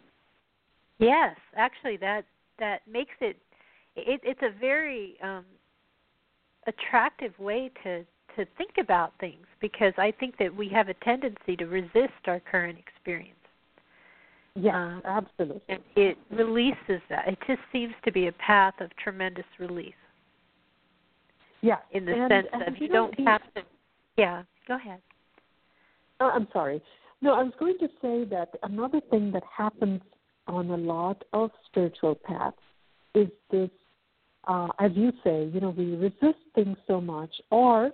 [0.98, 1.36] Yes.
[1.56, 2.24] Actually, that
[2.58, 3.36] that makes it,
[3.96, 5.44] it it's a very um,
[6.66, 8.04] attractive way to
[8.38, 12.40] to think about things because I think that we have a tendency to resist our
[12.40, 13.34] current experience.
[14.54, 15.60] Yes, um, absolutely.
[15.68, 17.28] And it releases that.
[17.28, 19.92] It just seems to be a path of tremendous release.
[21.60, 21.78] Yeah.
[21.92, 23.62] In the and, sense and of you, don't have to.
[24.16, 24.42] Yeah.
[24.66, 25.00] Go ahead.
[26.20, 26.80] Oh, I'm sorry.
[27.20, 30.00] No, I was going to say that another thing that happens
[30.46, 32.56] on a lot of spiritual paths
[33.14, 33.70] is this,
[34.46, 37.90] uh, as you say, you know, we resist things so much, or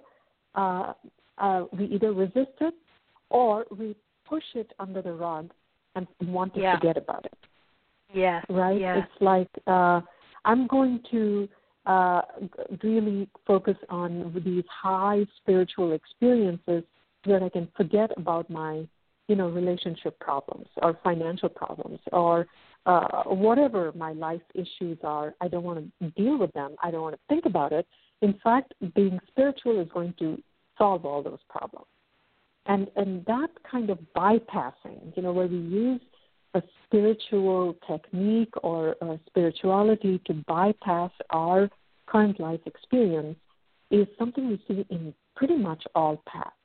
[0.55, 0.93] uh,
[1.39, 2.75] uh, we either resist it
[3.31, 3.97] or we
[4.29, 5.51] push it under the rug
[5.97, 6.79] and want to yeah.
[6.79, 7.39] forget about it.
[8.13, 8.43] Yeah.
[8.49, 8.81] Right?
[8.81, 8.99] Yes.
[9.03, 10.01] It's like uh,
[10.45, 11.49] I'm going to
[11.87, 12.23] uh,
[12.83, 16.85] really focus on these high spiritual experiences
[17.25, 18.87] so that I can forget about my,
[19.29, 22.47] you know, relationship problems or financial problems or
[22.87, 25.35] uh, whatever my life issues are.
[25.41, 26.77] I don't want to deal with them.
[26.83, 27.87] I don't want to think about it.
[28.25, 30.43] In fact, being spiritual is going to
[30.79, 31.93] solve all those problems.
[32.65, 36.01] And and that kind of bypassing, you know, where we use
[36.55, 41.69] a spiritual technique or spirituality to bypass our
[42.07, 43.37] current life experience
[43.91, 46.65] is something we see in pretty much all paths.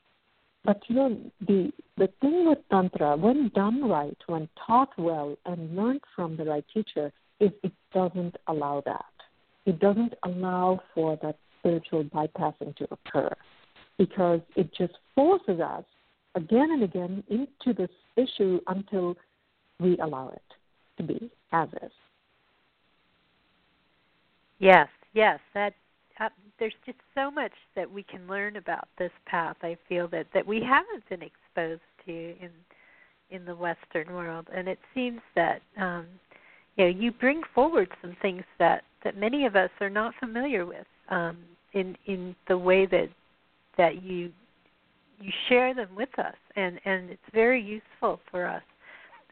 [0.63, 1.10] But you know,
[1.45, 6.45] the the thing with tantra, when done right, when taught well and learned from the
[6.45, 9.13] right teacher, is it doesn't allow that.
[9.65, 13.30] It doesn't allow for that spiritual bypassing to occur
[13.98, 15.84] because it just forces us
[16.36, 19.15] again and again into this issue until
[19.80, 20.41] we allow it
[20.98, 21.91] to be as is.
[24.60, 25.74] Yes, yes, that
[26.19, 29.56] uh, there's just so much that we can learn about this path.
[29.62, 32.50] I feel that that we haven't been exposed to in
[33.32, 36.06] in the Western world, and it seems that um,
[36.76, 40.65] you know you bring forward some things that that many of us are not familiar
[40.65, 41.38] with um,
[41.74, 43.10] in in the way that
[43.78, 44.32] that you
[45.19, 48.63] you share them with us, and and it's very useful for us.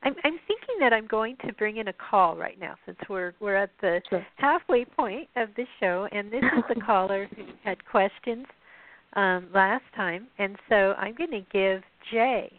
[0.04, 3.34] I'm, I'm thinking that I'm going to bring in a call right now since we're
[3.40, 4.26] we're at the sure.
[4.36, 8.46] halfway point of the show, and this is the caller who had questions
[9.14, 12.52] um, last time, and so I'm going to give Jay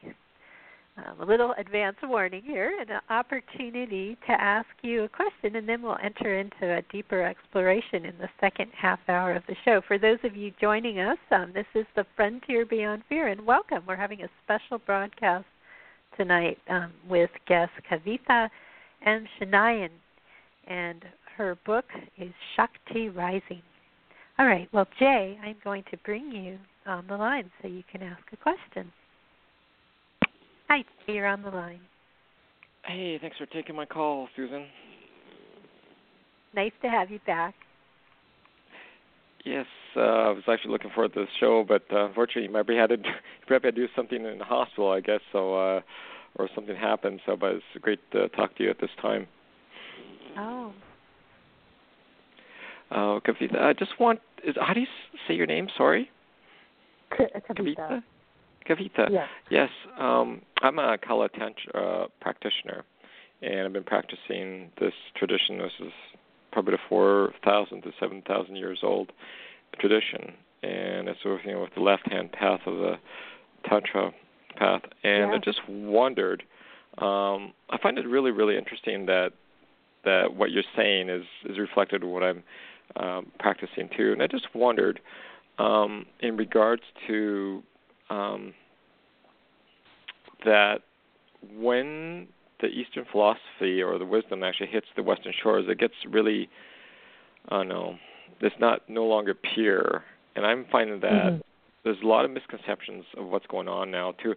[1.20, 5.82] a little advance warning here and an opportunity to ask you a question, and then
[5.82, 9.80] we'll enter into a deeper exploration in the second half hour of the show.
[9.86, 13.82] For those of you joining us, um, this is the Frontier Beyond Fear, and welcome.
[13.86, 15.46] We're having a special broadcast
[16.16, 18.48] tonight um, with guest Kavitha
[19.04, 19.26] M.
[19.40, 19.90] Chinnaiyan,
[20.66, 21.04] and
[21.36, 23.62] her book is Shakti Rising.
[24.38, 28.02] All right, well, Jay, I'm going to bring you on the line so you can
[28.02, 28.92] ask a question.
[30.68, 31.80] Hi, you're on the line.
[32.84, 34.66] Hey, thanks for taking my call, Susan.
[36.54, 37.54] Nice to have you back.
[39.44, 42.68] Yes, uh, I was actually looking forward to the show, but uh, unfortunately, you might
[42.68, 42.96] had to
[43.46, 45.20] probably had to do something in the hospital, I guess.
[45.32, 45.80] So, uh,
[46.36, 47.20] or something happened.
[47.24, 49.26] So, but it's great to talk to you at this time.
[50.36, 50.72] Oh.
[52.90, 54.20] Oh, Kavitha, I just want.
[54.46, 54.86] Is, how do you
[55.26, 55.68] say your name?
[55.76, 56.10] Sorry.
[57.10, 58.02] Kavitha.
[58.68, 59.08] Kavitha.
[59.10, 59.28] Yes.
[59.50, 59.70] Yes.
[59.98, 62.84] Um, I'm a Kala Tantra uh, practitioner,
[63.42, 65.58] and I've been practicing this tradition.
[65.58, 65.92] This is
[66.52, 69.12] probably the 4,000 to 7,000 years old
[69.78, 72.94] tradition, and it's working with the left-hand path of the
[73.68, 74.12] Tantra
[74.56, 74.82] path.
[75.04, 75.34] And yeah.
[75.34, 76.42] I just wondered.
[76.98, 79.30] Um, I find it really, really interesting that
[80.04, 82.42] that what you're saying is is reflected in what I'm
[82.96, 84.12] um, practicing too.
[84.12, 85.00] And I just wondered,
[85.58, 87.62] um, in regards to
[88.10, 88.54] um,
[90.44, 90.82] that
[91.58, 92.28] when
[92.60, 96.48] the Eastern philosophy or the wisdom actually hits the Western shores, it gets really,
[97.48, 97.96] I don't know,
[98.40, 100.04] it's not no longer pure.
[100.36, 101.40] And I'm finding that mm-hmm.
[101.84, 104.34] there's a lot of misconceptions of what's going on now too.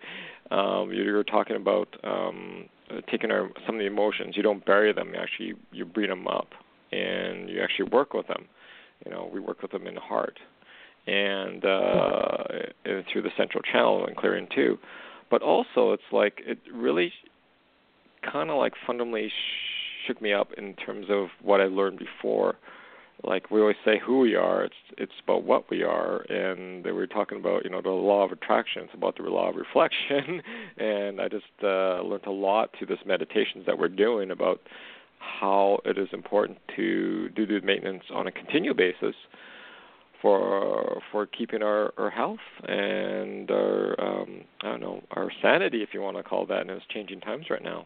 [0.56, 2.66] Um, you were talking about um,
[3.10, 4.36] taking our some of the emotions.
[4.38, 5.14] You don't bury them.
[5.14, 6.50] You actually you bring them up,
[6.92, 8.46] and you actually work with them.
[9.06, 10.38] You know, we work with them in the heart
[11.08, 12.36] and uh,
[13.12, 14.78] through the central channel and clearing too.
[15.30, 17.12] But also, it's like it really
[18.32, 19.32] kind of like fundamentally
[20.06, 22.56] shook me up in terms of what I learned before,
[23.24, 26.22] like we always say who we are it's it's about what we are.
[26.22, 29.50] And we were talking about you know the law of attraction it's about the law
[29.50, 30.42] of reflection.
[30.78, 34.62] And i just uh learned a lot through this meditations that we're doing about
[35.20, 39.16] how it is important to do the maintenance on a continual basis
[40.22, 45.90] for for keeping our our health and our um i don't know our sanity if
[45.94, 47.86] you want to call that in those changing times right now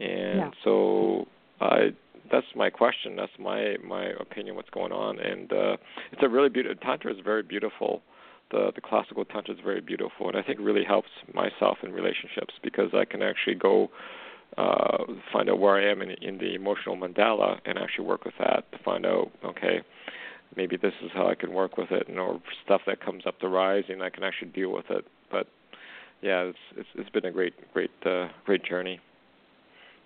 [0.00, 0.50] and yeah.
[0.64, 1.26] so
[1.60, 1.92] i
[2.30, 3.16] that's my question.
[3.16, 4.56] That's my my opinion.
[4.56, 5.18] What's going on?
[5.18, 5.76] And uh,
[6.12, 8.02] it's a really beautiful tantra is very beautiful.
[8.50, 12.54] The the classical tantra is very beautiful, and I think really helps myself in relationships
[12.62, 13.90] because I can actually go
[14.56, 18.34] uh, find out where I am in, in the emotional mandala and actually work with
[18.38, 19.80] that to find out okay
[20.56, 23.40] maybe this is how I can work with it, and or stuff that comes up
[23.40, 25.04] the rising, I can actually deal with it.
[25.30, 25.46] But
[26.20, 29.00] yeah, it's it's, it's been a great great uh, great journey.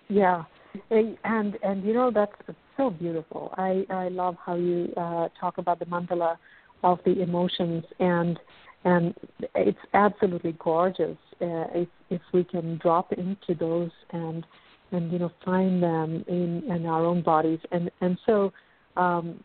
[0.09, 0.43] Yeah,
[0.89, 2.31] and and you know that's
[2.75, 3.53] so beautiful.
[3.57, 6.37] I I love how you uh, talk about the mandala
[6.83, 8.39] of the emotions and
[8.85, 9.15] and
[9.55, 14.45] it's absolutely gorgeous uh, if if we can drop into those and
[14.91, 18.51] and you know find them in in our own bodies and and so
[18.95, 19.43] um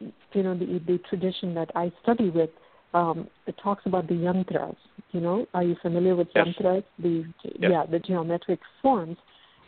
[0.00, 2.50] you know the the tradition that I study with
[2.94, 4.76] um it talks about the yantras
[5.12, 5.46] you know?
[5.54, 6.48] Are you familiar with yes.
[6.48, 6.84] yantras?
[6.98, 7.70] The yes.
[7.72, 9.16] yeah the geometric forms.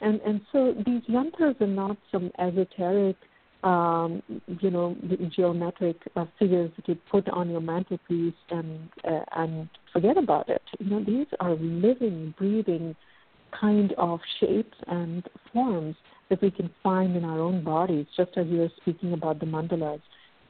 [0.00, 3.16] And and so these yantras are not some esoteric
[3.62, 4.22] um,
[4.60, 4.96] you know
[5.34, 10.62] geometric uh, figures that you put on your mantelpiece and uh, and forget about it.
[10.78, 12.96] You know these are living breathing
[13.58, 15.94] kind of shapes and forms
[16.30, 19.44] that we can find in our own bodies just as you were speaking about the
[19.44, 20.00] mandalas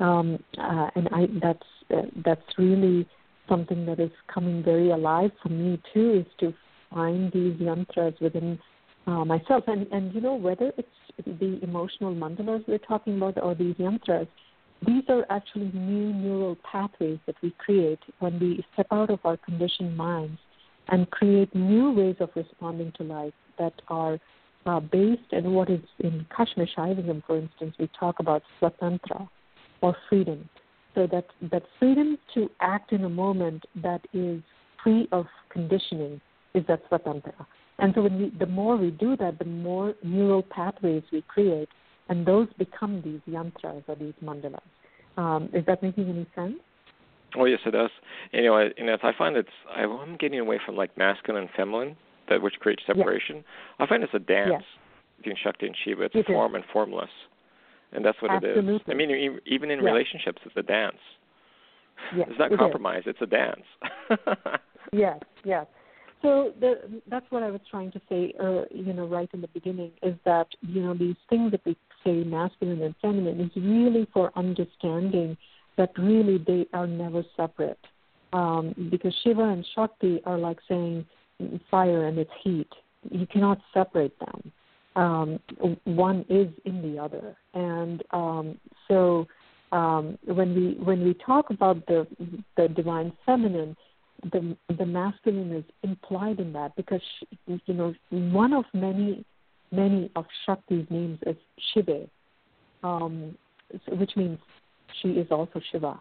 [0.00, 3.06] um, uh, and I that's uh, that's really
[3.48, 6.54] something that is coming very alive for me too is to
[6.90, 8.58] find these yantras within
[9.06, 9.64] uh, myself.
[9.66, 10.88] And, and you know, whether it's
[11.26, 14.28] the emotional mandalas we're talking about or these yantras,
[14.86, 19.36] these are actually new neural pathways that we create when we step out of our
[19.36, 20.38] conditioned minds
[20.88, 24.18] and create new ways of responding to life that are
[24.66, 29.28] uh, based in what is in Kashmir Shaivism, for instance, we talk about swatantra
[29.82, 30.48] or freedom.
[30.94, 34.42] So that, that freedom to act in a moment that is
[34.82, 36.20] free of conditioning
[36.54, 37.46] is that swatantra.
[37.78, 41.68] And so when we, the more we do that, the more neural pathways we create,
[42.08, 44.60] and those become these yantras or these mandalas.
[45.16, 46.56] Um, is that making any sense?
[47.36, 47.90] Oh yes, it does.
[48.32, 51.42] Anyway you know, I, you know, I find it's I'm getting away from like masculine
[51.42, 51.96] and feminine,
[52.28, 53.36] that which creates separation.
[53.36, 53.44] Yes.
[53.80, 54.62] I find it's a dance yes.
[55.18, 56.02] between Shakti and Shiva.
[56.04, 56.62] It's it form is.
[56.62, 57.10] and formless,
[57.92, 58.72] and that's what Absolutely.
[58.72, 58.80] it is.
[58.88, 59.84] I mean, even in yes.
[59.84, 60.96] relationships, it's a dance.
[62.16, 63.02] Yes, it's not it compromise.
[63.06, 63.14] Is.
[63.14, 64.58] It's a dance.
[64.92, 65.66] yes, yes.
[66.22, 69.48] So the, that's what I was trying to say, uh, you know, right in the
[69.48, 74.06] beginning, is that you know these things that we say masculine and feminine is really
[74.12, 75.36] for understanding
[75.76, 77.78] that really they are never separate,
[78.32, 81.06] um, because Shiva and Shakti are like saying
[81.70, 82.68] fire and its heat.
[83.10, 84.52] You cannot separate them.
[84.94, 85.40] Um,
[85.84, 89.26] one is in the other, and um, so
[89.72, 92.06] um, when we when we talk about the
[92.56, 93.74] the divine feminine
[94.30, 97.00] the the masculine is implied in that because
[97.46, 99.24] you know one of many
[99.70, 101.36] many of Shakti's names is
[101.72, 102.06] Shiva,
[102.82, 103.36] um,
[103.88, 104.38] which means
[105.00, 106.00] she is also Shiva.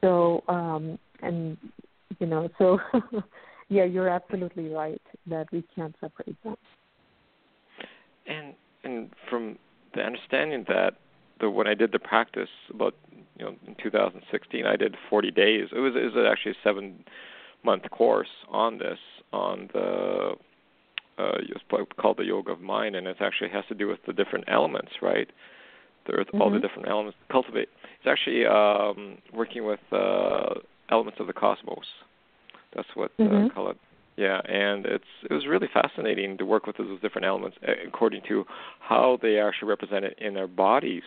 [0.00, 1.58] So um, and
[2.18, 2.78] you know so
[3.68, 6.56] yeah, you're absolutely right that we can't separate them.
[8.28, 8.54] And
[8.84, 9.58] and from
[9.94, 10.94] the understanding that
[11.40, 12.94] the when I did the practice about
[13.38, 15.68] you know in 2016, I did 40 days.
[15.74, 17.04] It was it was actually seven
[17.64, 18.98] month course on this
[19.32, 20.34] on the
[21.18, 24.12] uh, it's called the yoga of mind, and it actually has to do with the
[24.12, 25.28] different elements, right?
[26.06, 26.40] There's mm-hmm.
[26.40, 27.18] all the different elements.
[27.26, 27.68] to Cultivate.
[28.00, 30.54] It's actually um, working with uh,
[30.90, 31.84] elements of the cosmos.
[32.74, 33.46] That's what uh, mm-hmm.
[33.46, 33.76] uh, call it.
[34.18, 37.56] Yeah, and it's it was really fascinating to work with those different elements
[37.86, 38.44] according to
[38.80, 41.04] how they actually represented in their bodies,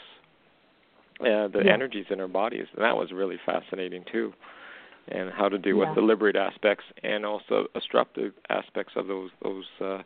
[1.20, 1.74] uh, the yeah.
[1.74, 2.68] energies in our bodies.
[2.74, 4.32] And that was really fascinating too
[5.09, 5.88] and how to deal yeah.
[5.89, 9.97] with the liberate aspects and also obstructive aspects of those those uh,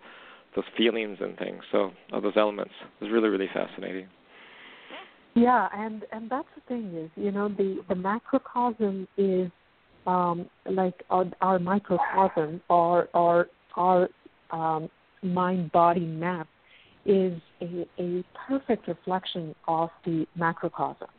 [0.56, 1.62] those feelings and things.
[1.72, 4.08] So of those elements it was really really fascinating.
[5.36, 9.52] Yeah, and and that's the thing is you know the the macrocosm is
[10.06, 14.10] um, like our, our microcosm or or our
[14.52, 14.90] um,
[15.24, 16.48] mind body map
[17.06, 21.10] is a, a perfect reflection of the macrocosm.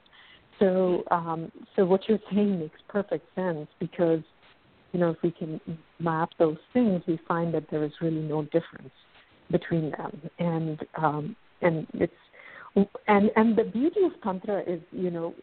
[0.58, 4.20] So, um, so what you're saying makes perfect sense because,
[4.92, 5.60] you know, if we can
[5.98, 8.90] map those things, we find that there is really no difference
[9.50, 12.12] between them, and um, and it's
[13.06, 15.34] and and the beauty of tantra is you know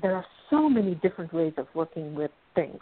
[0.00, 2.80] there are so many different ways of working with things.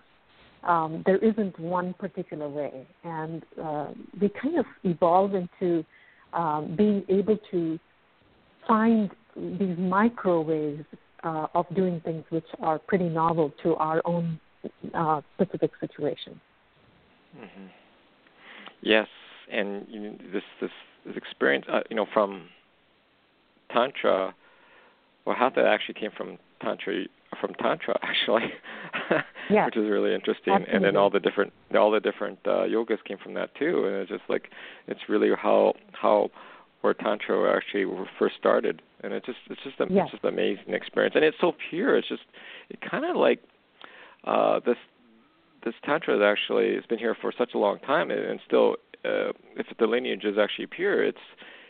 [0.62, 2.86] Um, there isn't one particular way.
[3.04, 3.88] And uh,
[4.20, 5.84] we kind of evolve into
[6.32, 7.78] um, being able to
[8.68, 10.84] find these micro ways
[11.24, 14.38] uh, of doing things which are pretty novel to our own
[14.94, 16.40] uh, specific situation.
[17.38, 17.66] Mm-hmm.
[18.82, 19.06] yes
[19.52, 20.72] and you this this
[21.06, 22.48] this experience uh, you know from
[23.72, 24.34] tantra,
[25.24, 27.04] well, how that actually came from tantra
[27.40, 28.52] from tantra actually,
[29.50, 29.66] yeah.
[29.66, 30.54] which is really interesting.
[30.54, 30.74] Absolutely.
[30.74, 33.84] And then all the different all the different uh, yogas came from that too.
[33.86, 34.50] And it's just like
[34.86, 36.30] it's really how how
[36.80, 37.86] where tantra actually
[38.18, 38.82] first started.
[39.02, 40.04] And it just it's just a yes.
[40.04, 41.14] it's just an amazing experience.
[41.14, 41.96] And it's so pure.
[41.96, 42.22] It's just
[42.68, 43.40] it kind of like
[44.24, 44.76] uh, this
[45.64, 48.76] this tantra that actually has been here for such a long time and, and still
[49.04, 51.18] uh, if the lineage is actually pure, it's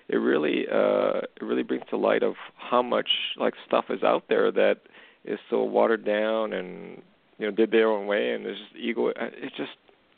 [0.08, 4.24] it really uh, it really brings to light of how much like stuff is out
[4.28, 4.78] there that
[5.24, 7.02] is so watered down and
[7.38, 9.08] you know did their own way and there's just ego.
[9.08, 9.70] Uh, it just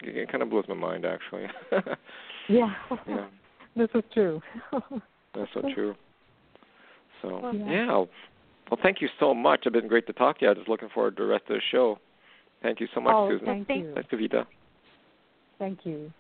[0.02, 1.46] it kind of blows my mind actually.
[2.48, 2.74] yeah.
[3.06, 3.26] yeah.
[3.74, 4.42] This is true.
[5.34, 5.94] That's so true.
[7.22, 7.70] So well, yeah.
[7.70, 8.04] yeah.
[8.70, 9.60] Well, thank you so much.
[9.64, 10.50] It's been great to talk to you.
[10.50, 11.98] I'm just looking forward to the rest of the show.
[12.62, 13.64] Thank you so much, oh, Susan.
[13.66, 13.94] Thank you.
[13.94, 14.44] Thanks, Kavitha.
[15.58, 16.12] Thank you.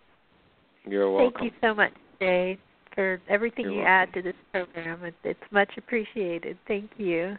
[0.86, 1.40] You're welcome.
[1.40, 2.58] Thank you so much, Jay,
[2.94, 4.08] for everything You're you welcome.
[4.08, 5.12] add to this program.
[5.24, 6.58] It's much appreciated.
[6.66, 7.36] Thank you.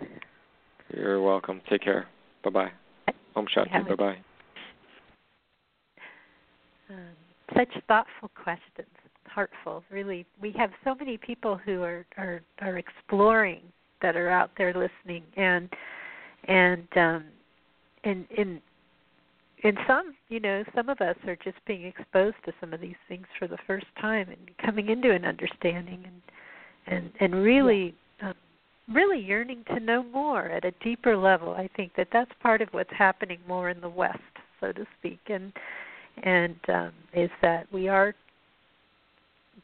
[0.96, 1.62] You're welcome.
[1.70, 2.08] Take care.
[2.44, 2.72] Bye bye.
[3.36, 3.88] Om Shanti.
[3.90, 4.18] Bye bye.
[6.90, 8.88] Um, such thoughtful questions,
[9.28, 9.84] heartful.
[9.90, 13.62] Really, we have so many people who are are are exploring
[14.02, 15.70] that are out there listening, and
[16.48, 17.26] and um,
[18.04, 18.62] and and
[19.64, 22.98] and some, you know, some of us are just being exposed to some of these
[23.08, 26.22] things for the first time and coming into an understanding and
[26.86, 27.96] and and really
[28.92, 31.54] really yearning to know more at a deeper level.
[31.54, 34.20] I think that that's part of what's happening more in the West,
[34.60, 35.54] so to speak, and
[36.24, 38.14] and um, is that we are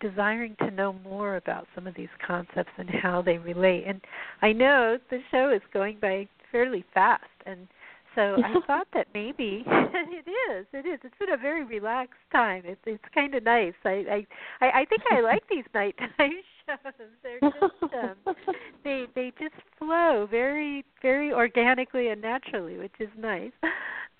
[0.01, 3.83] desiring to know more about some of these concepts and how they relate.
[3.85, 4.01] And
[4.41, 7.67] I know the show is going by fairly fast, and
[8.15, 10.65] so I thought that maybe it is.
[10.73, 10.99] It is.
[11.03, 12.63] It's been a very relaxed time.
[12.65, 13.73] It's it's kind of nice.
[13.85, 14.25] I
[14.61, 16.09] I I think I like these nighttime.
[17.23, 18.15] They're just um,
[18.83, 23.51] they they just flow very very organically and naturally, which is nice.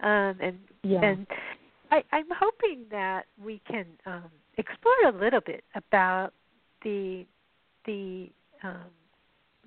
[0.01, 1.03] Um, and Yeah.
[1.03, 1.27] and
[1.91, 6.31] I, I'm hoping that we can um, explore a little bit about
[6.83, 7.25] the
[7.85, 8.29] the
[8.63, 8.91] um,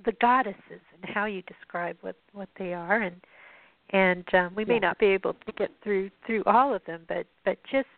[0.05, 3.16] the goddesses and how you describe what what they are and
[3.91, 4.80] and um, we may Yeah.
[4.80, 7.89] not be able to get through through all of them, but but just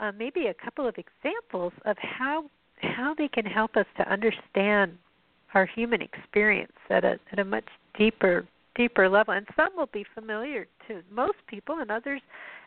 [0.00, 4.96] uh, maybe a couple of examples of how how they can help us to understand
[5.54, 7.64] our human experience at a at a much
[7.98, 9.34] deeper deeper level.
[9.34, 12.20] And some will be familiar to most people, and others,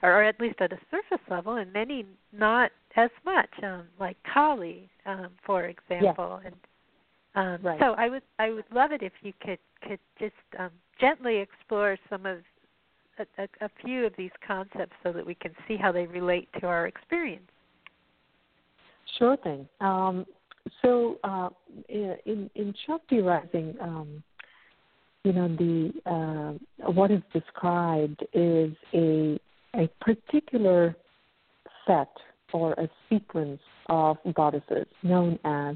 [0.04, 3.50] or at least at a surface level, and many not as much.
[3.64, 6.56] Um, like Kali, um, for example, and
[7.34, 7.80] um, Right.
[7.80, 11.98] so I would I would love it if you could could just um, gently explore
[12.10, 12.40] some of
[13.18, 16.50] a, a, a few of these concepts so that we can see how they relate
[16.60, 17.50] to our experience.
[19.18, 19.68] Sure thing.
[19.80, 20.26] Um,
[20.82, 21.50] so uh,
[21.90, 24.24] in in Shakti Rising, um,
[25.24, 29.40] you know the uh, what is described is a
[29.76, 30.96] a particular
[31.88, 32.12] set
[32.54, 35.76] or a sequence of goddesses known as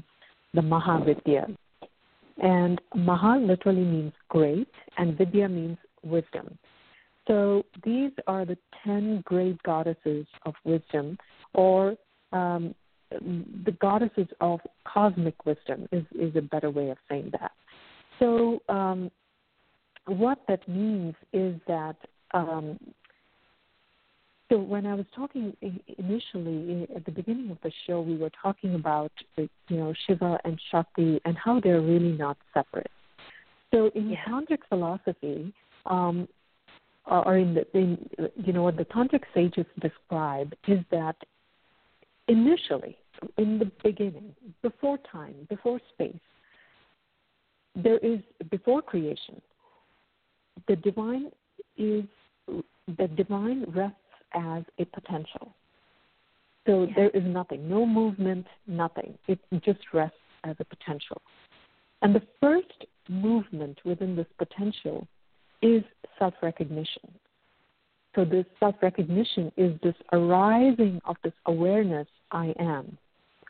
[0.54, 1.56] the Mahavidya.
[2.42, 4.68] And Maha literally means great,
[4.98, 6.58] and Vidya means wisdom.
[7.26, 11.18] So these are the ten great goddesses of wisdom,
[11.54, 11.96] or
[12.32, 12.74] um,
[13.10, 17.52] the goddesses of cosmic wisdom is, is a better way of saying that.
[18.18, 19.10] So um,
[20.06, 21.96] what that means is that
[22.32, 22.78] um,
[24.50, 25.56] so when I was talking
[25.98, 30.60] initially at the beginning of the show, we were talking about you know Shiva and
[30.70, 32.90] Shakti and how they're really not separate.
[33.74, 34.24] So in Yeah.
[34.24, 35.52] tantric philosophy,
[35.86, 36.28] um,
[37.06, 41.16] or in the in, you know what the tantric sages describe is that
[42.28, 42.96] initially,
[43.38, 46.18] in the beginning, before time, before space,
[47.74, 48.20] there is
[48.50, 49.40] before creation,
[50.68, 51.30] the divine
[51.76, 52.04] is
[52.96, 53.96] the divine rests
[54.32, 55.54] as a potential.
[56.66, 56.94] So Yeah.
[56.94, 59.18] there is nothing, no movement, nothing.
[59.26, 61.20] It just rests as a potential.
[62.02, 65.06] And the first movement within this potential
[65.62, 65.82] is
[66.18, 67.18] self recognition.
[68.16, 72.96] So this self recognition is this arising of this awareness I am,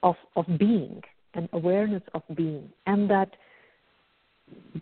[0.02, 1.02] of, of being,
[1.34, 2.68] an awareness of being.
[2.86, 3.30] And that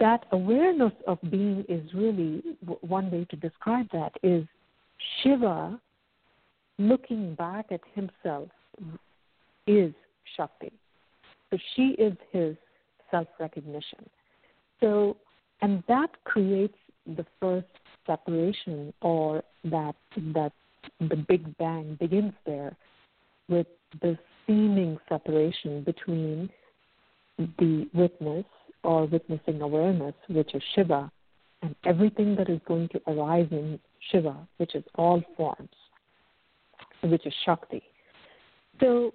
[0.00, 2.42] that awareness of being is really
[2.80, 4.46] one way to describe that is
[5.22, 5.78] Shiva
[6.78, 8.48] looking back at himself
[9.66, 9.92] is
[10.36, 10.72] Shakti.
[11.50, 12.56] So she is his
[13.10, 14.08] self recognition.
[14.80, 15.16] So,
[15.60, 16.76] and that creates
[17.06, 17.66] the first
[18.06, 19.94] separation or that
[20.34, 20.52] that
[21.00, 22.76] the Big Bang begins there
[23.48, 23.66] with
[24.00, 26.50] the seeming separation between
[27.38, 28.44] the witness
[28.82, 31.10] or witnessing awareness, which is Shiva,
[31.62, 33.78] and everything that is going to arise in
[34.10, 35.70] Shiva, which is all forms,
[37.02, 37.82] which is Shakti.
[38.80, 39.14] So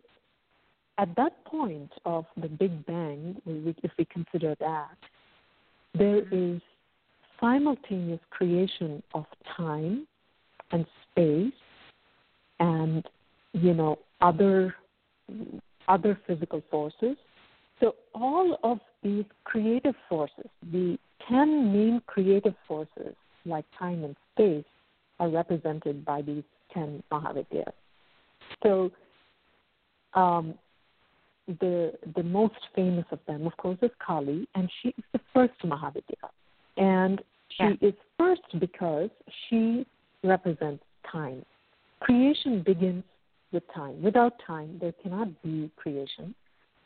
[0.98, 4.98] at that point of the Big Bang, if we consider that,
[5.94, 6.56] there mm-hmm.
[6.56, 6.62] is
[7.40, 9.26] simultaneous creation of
[9.56, 10.08] time
[10.72, 11.54] and space
[12.60, 13.06] and
[13.54, 14.76] you know other
[15.88, 17.16] other physical forces
[17.80, 20.98] so all of these creative forces the
[21.30, 23.16] 10 main creative forces
[23.46, 24.66] like time and space
[25.20, 27.72] are represented by these 10 mahavidyas
[28.64, 28.92] so
[30.14, 30.56] um,
[31.60, 35.54] the the most famous of them, of course, is Kali, and she is the first
[35.64, 36.30] Mahavidya.
[36.80, 37.90] And she yeah.
[37.90, 39.10] is first because
[39.48, 39.86] she
[40.24, 41.46] represents time.
[42.00, 43.04] Creation begins
[43.52, 44.02] with time.
[44.02, 46.34] Without time, there cannot be creation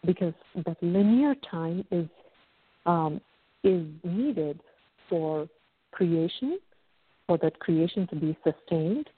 [0.05, 0.33] because
[0.65, 2.07] that linear time is
[2.85, 3.21] um,
[3.63, 4.59] is needed
[5.09, 5.47] for
[5.91, 6.59] creation,
[7.27, 9.09] for that creation to be sustained,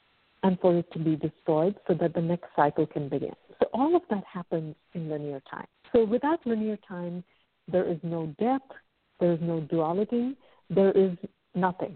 [0.44, 3.34] and for it to be destroyed, so that the next cycle can begin.
[3.60, 5.66] So all of that happens in linear time.
[5.94, 7.24] So without linear time,
[7.72, 8.72] there is no depth,
[9.20, 10.36] there is no duality,
[10.70, 11.12] there is
[11.54, 11.96] nothing.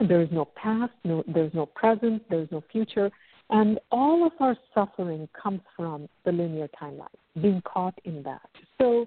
[0.00, 3.10] There is no past, no, there's no present, there's no future.
[3.50, 7.06] And all of our suffering comes from the linear timeline,
[7.40, 8.48] being caught in that.
[8.78, 9.06] So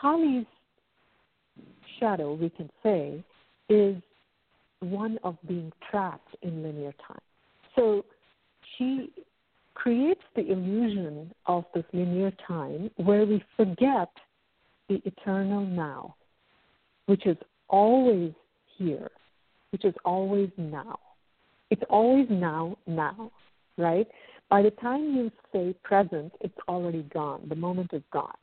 [0.00, 0.46] Kali's
[2.00, 3.22] shadow, we can say,
[3.68, 3.96] is
[4.80, 7.20] one of being trapped in linear time.
[7.76, 8.04] So
[8.76, 9.10] she
[9.74, 14.10] creates the illusion of this linear time where we forget
[14.88, 16.16] the eternal now,
[17.06, 17.36] which is
[17.68, 18.32] always
[18.76, 19.10] here,
[19.70, 20.98] which is always now.
[21.70, 23.30] It's always now, now,
[23.76, 24.06] right?
[24.48, 27.42] By the time you say present, it's already gone.
[27.48, 28.36] The moment is gone.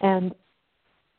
[0.00, 0.34] And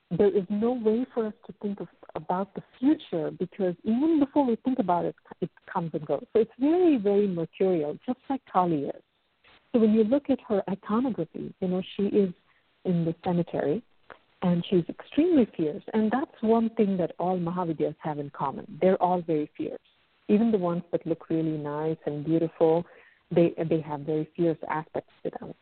[0.09, 4.45] there is no way for us to think of, about the future because even before
[4.45, 6.25] we think about it, it comes and goes.
[6.33, 9.01] So it's very, very mercurial, just like Kali is.
[9.71, 12.33] So when you look at her iconography, you know, she is
[12.85, 13.83] in the cemetery
[14.41, 15.83] and she's extremely fierce.
[15.93, 18.65] And that's one thing that all Mahavidyas have in common.
[18.81, 19.79] They're all very fierce.
[20.27, 22.85] Even the ones that look really nice and beautiful,
[23.31, 25.53] they they have very fierce aspects to them.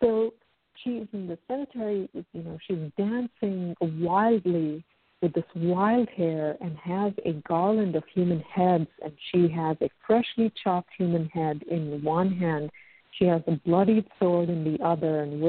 [0.00, 0.34] So
[0.82, 4.84] she's in the cemetery, you know, she's dancing wildly
[5.20, 9.88] with this wild hair and has a garland of human heads and she has a
[10.06, 12.70] freshly chopped human head in one hand
[13.18, 15.40] she has a bloodied sword in the other and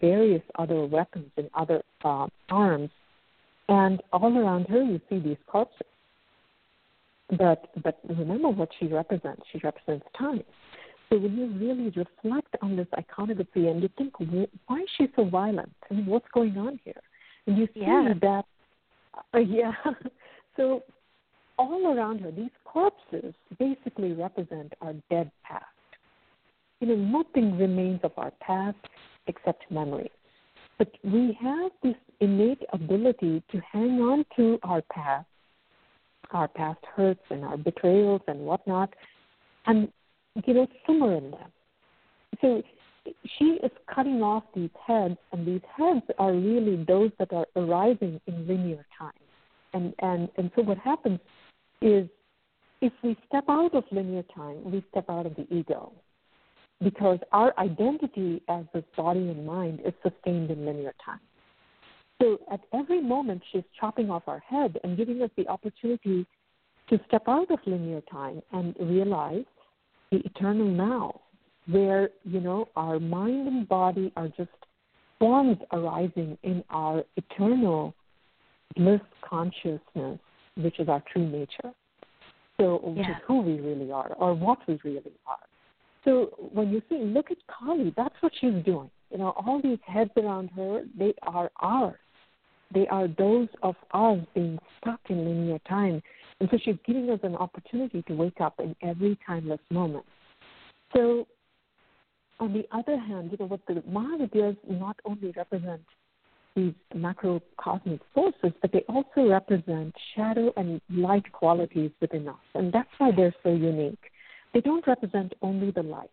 [0.00, 2.90] various other weapons in other uh, arms.
[3.68, 5.86] And all around her, you see these corpses.
[7.36, 9.42] But but remember what she represents.
[9.52, 10.42] She represents time.
[11.10, 14.14] So when you really reflect on this iconography and you think,
[14.66, 15.72] why is she so violent?
[15.90, 17.00] I mean, what's going on here?
[17.46, 18.12] And you see yeah.
[18.20, 18.44] that,
[19.34, 19.72] uh, yeah.
[20.56, 20.82] so
[21.58, 25.64] all around her, these corpses basically represent our dead past
[26.80, 28.76] you know, nothing remains of our past
[29.26, 30.10] except memory.
[30.78, 35.26] But we have this innate ability to hang on to our past,
[36.30, 38.94] our past hurts and our betrayals and whatnot,
[39.66, 39.92] and
[40.46, 41.50] you know, simmer in them.
[42.40, 42.62] So
[43.38, 48.20] she is cutting off these heads, and these heads are really those that are arising
[48.26, 49.12] in linear time.
[49.72, 51.18] And and and so what happens
[51.82, 52.08] is,
[52.80, 55.92] if we step out of linear time, we step out of the ego
[56.82, 61.20] because our identity as this body and mind is sustained in linear time.
[62.20, 66.26] So at every moment, she's chopping off our head and giving us the opportunity
[66.88, 69.44] to step out of linear time and realize
[70.10, 71.20] the eternal now,
[71.66, 74.50] where, you know, our mind and body are just
[75.18, 77.94] forms arising in our eternal
[78.76, 80.18] bliss consciousness,
[80.56, 81.72] which is our true nature.
[82.58, 83.16] So, which yeah.
[83.16, 85.38] is who we really are, or what we really are.
[86.08, 88.90] So when you see, look at Kali, that's what she's doing.
[89.10, 91.98] You know, all these heads around her, they are ours.
[92.72, 96.02] They are those of us being stuck in linear time.
[96.40, 100.06] And so she's giving us an opportunity to wake up in every timeless moment.
[100.94, 101.26] So
[102.40, 105.82] on the other hand, you know, what the Mahavidyas not only represent
[106.56, 112.36] these macrocosmic forces, but they also represent shadow and light qualities within us.
[112.54, 114.10] And that's why they're so unique.
[114.54, 116.10] They don't represent only the light,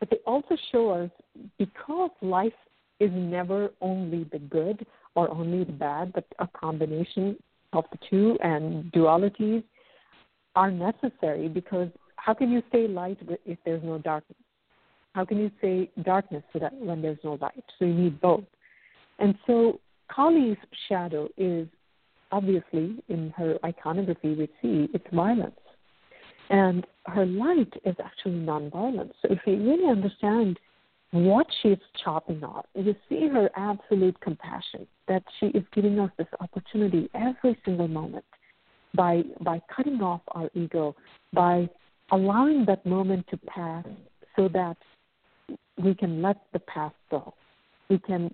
[0.00, 1.10] but they also show us
[1.58, 2.52] because life
[3.00, 7.36] is never only the good or only the bad, but a combination
[7.72, 9.62] of the two and dualities
[10.56, 14.38] are necessary because how can you say light if there's no darkness?
[15.14, 17.64] How can you say darkness when there's no light?
[17.78, 18.44] So you need both.
[19.18, 19.80] And so
[20.10, 20.58] Kali's
[20.88, 21.68] shadow is
[22.32, 25.54] obviously in her iconography we see it's violence.
[26.50, 29.12] And her light is actually nonviolence.
[29.22, 30.58] So if you really understand
[31.10, 36.26] what she's chopping off, you see her absolute compassion that she is giving us this
[36.40, 38.24] opportunity every single moment
[38.94, 40.94] by by cutting off our ego,
[41.32, 41.68] by
[42.10, 43.84] allowing that moment to pass
[44.36, 44.76] so that
[45.82, 47.34] we can let the past go.
[47.88, 48.32] We can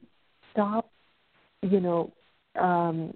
[0.53, 0.91] stop,
[1.63, 2.13] you know,
[2.59, 3.15] um,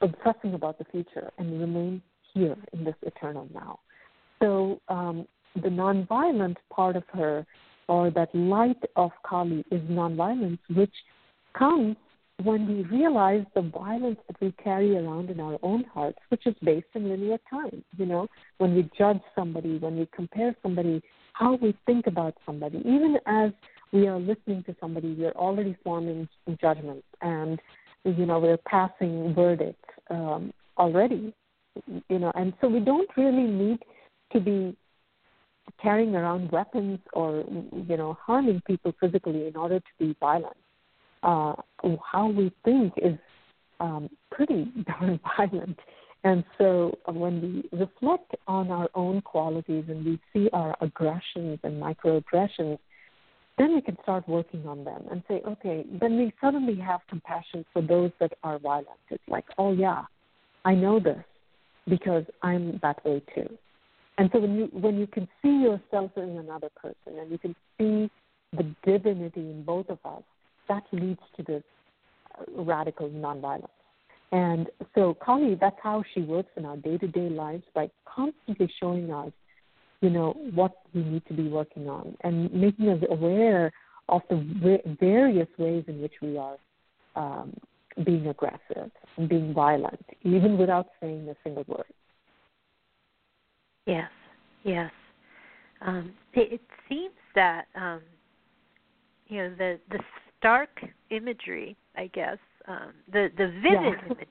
[0.00, 3.80] obsessing about the future and remain here in this eternal now.
[4.44, 7.46] So um, the nonviolent part of her,
[7.88, 10.92] or that light of Kali, is nonviolence, which
[11.58, 11.96] comes
[12.42, 16.54] when we realize the violence that we carry around in our own hearts, which is
[16.62, 17.82] based in linear time.
[17.96, 18.26] You know,
[18.58, 21.00] when we judge somebody, when we compare somebody,
[21.32, 23.50] how we think about somebody, even as
[23.92, 26.28] we are listening to somebody, we're already forming
[26.60, 27.58] judgments, and
[28.04, 31.32] you know, we're passing verdicts um, already.
[32.08, 33.78] You know, and so we don't really need
[34.34, 34.76] to be
[35.82, 37.44] carrying around weapons or
[37.88, 40.56] you know harming people physically in order to be violent
[41.24, 41.54] uh,
[42.12, 43.18] how we think is
[43.80, 45.78] um, pretty darn violent.
[46.22, 51.82] And so when we reflect on our own qualities and we see our aggressions and
[51.82, 52.78] microaggressions,
[53.58, 57.64] then we can start working on them and say, okay, then we suddenly have compassion
[57.72, 58.88] for those that are violent.
[59.10, 60.04] It's like, oh yeah,
[60.64, 61.22] I know this
[61.88, 63.48] because I'm that way too.
[64.18, 67.54] And so when you when you can see yourself in another person and you can
[67.78, 68.10] see
[68.56, 70.22] the divinity in both of us,
[70.68, 71.62] that leads to this
[72.38, 73.68] uh, radical nonviolence.
[74.30, 79.32] And so Kali, that's how she works in our day-to-day lives by constantly showing us,
[80.00, 83.72] you know, what we need to be working on and making us aware
[84.08, 86.56] of the various ways in which we are
[87.16, 87.52] um,
[88.04, 91.86] being aggressive and being violent, even without saying a single word.
[93.86, 94.10] Yes,
[94.62, 94.90] yes.
[95.80, 98.00] Um, it, it seems that um,
[99.28, 99.98] you know the the
[100.38, 100.80] stark
[101.10, 104.06] imagery, I guess, um, the the vivid yeah.
[104.10, 104.28] image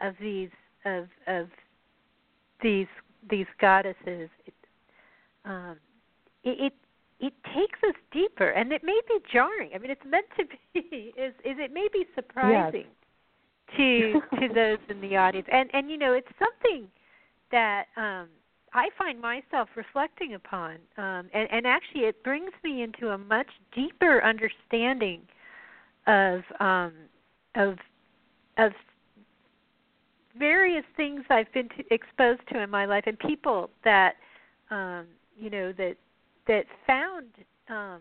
[0.00, 0.50] of these
[0.84, 1.48] of of
[2.62, 2.86] these
[3.30, 4.28] these goddesses.
[4.46, 4.54] It,
[5.44, 5.76] um,
[6.42, 6.72] it, it
[7.20, 9.70] it takes us deeper, and it may be jarring.
[9.74, 11.12] I mean, it's meant to be.
[11.16, 13.76] Is is it may be surprising yes.
[13.76, 16.88] to to those in the audience, and and you know, it's something
[17.54, 18.28] that um
[18.74, 23.46] I find myself reflecting upon, um, and, and actually, it brings me into a much
[23.72, 25.20] deeper understanding
[26.08, 26.92] of um,
[27.54, 27.78] of
[28.58, 28.72] of
[30.36, 34.14] various things I've been to, exposed to in my life, and people that
[34.70, 35.06] um,
[35.38, 35.94] you know that
[36.48, 37.26] that found
[37.68, 38.00] um,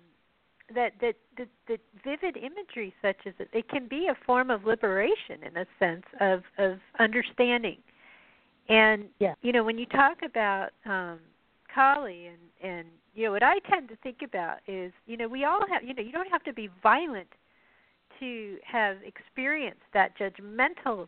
[0.73, 4.65] that, that that that vivid imagery, such as it, it can be a form of
[4.65, 7.77] liberation in a sense of of understanding
[8.69, 9.33] and yeah.
[9.41, 11.19] you know, when you talk about um
[11.73, 15.43] Kali and and you know what I tend to think about is, you know, we
[15.43, 17.27] all have you know, you don't have to be violent
[18.19, 21.07] to have experienced that judgmental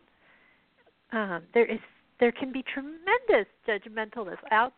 [1.12, 1.78] um there is
[2.18, 4.72] there can be tremendous judgmentalness out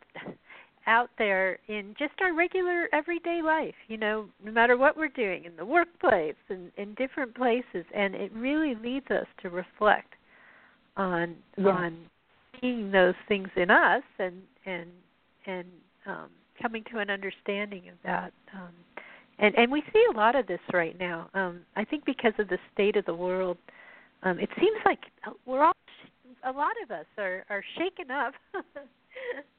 [0.86, 5.44] out there in just our regular everyday life, you know, no matter what we're doing
[5.44, 10.14] in the workplace and in different places and it really leads us to reflect
[10.96, 11.68] on yeah.
[11.68, 11.98] on
[12.60, 14.90] seeing those things in us and and
[15.46, 15.66] and
[16.06, 16.28] um,
[16.60, 18.32] coming to an understanding of that.
[18.54, 18.72] Um,
[19.38, 21.28] and and we see a lot of this right now.
[21.34, 23.56] Um, I think because of the state of the world,
[24.22, 25.00] um, it seems like
[25.46, 25.72] we're all
[26.44, 28.34] a lot of us are are shaken up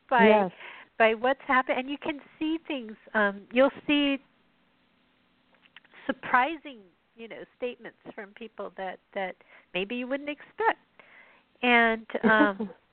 [0.10, 0.52] by yes.
[0.97, 2.93] by what's happened, and you can see things.
[3.14, 4.18] Um, you'll see
[6.06, 6.80] surprising,
[7.16, 9.36] you know, statements from people that that
[9.74, 10.80] maybe you wouldn't expect,
[11.62, 12.70] and um,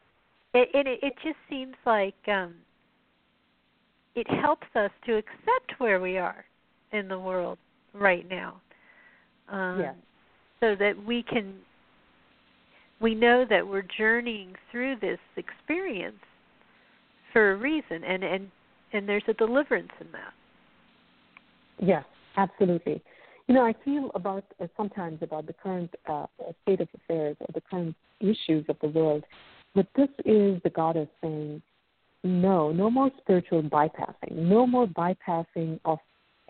[0.56, 2.54] it, it it just seems like um
[4.14, 6.44] it helps us to accept where we are
[6.92, 7.58] in the world
[7.92, 8.60] right now.
[9.48, 9.94] Um yes.
[10.60, 11.54] so that we can
[13.00, 16.16] we know that we're journeying through this experience
[17.32, 18.50] for a reason and and
[18.92, 20.32] and there's a deliverance in that.
[21.78, 22.04] Yes
[22.36, 23.02] absolutely.
[23.48, 26.26] You know, I feel about uh, sometimes about the current uh,
[26.62, 29.24] state of affairs or the current issues of the world,
[29.76, 31.60] but this is the goddess saying,
[32.24, 35.98] no, no more spiritual bypassing, no more bypassing of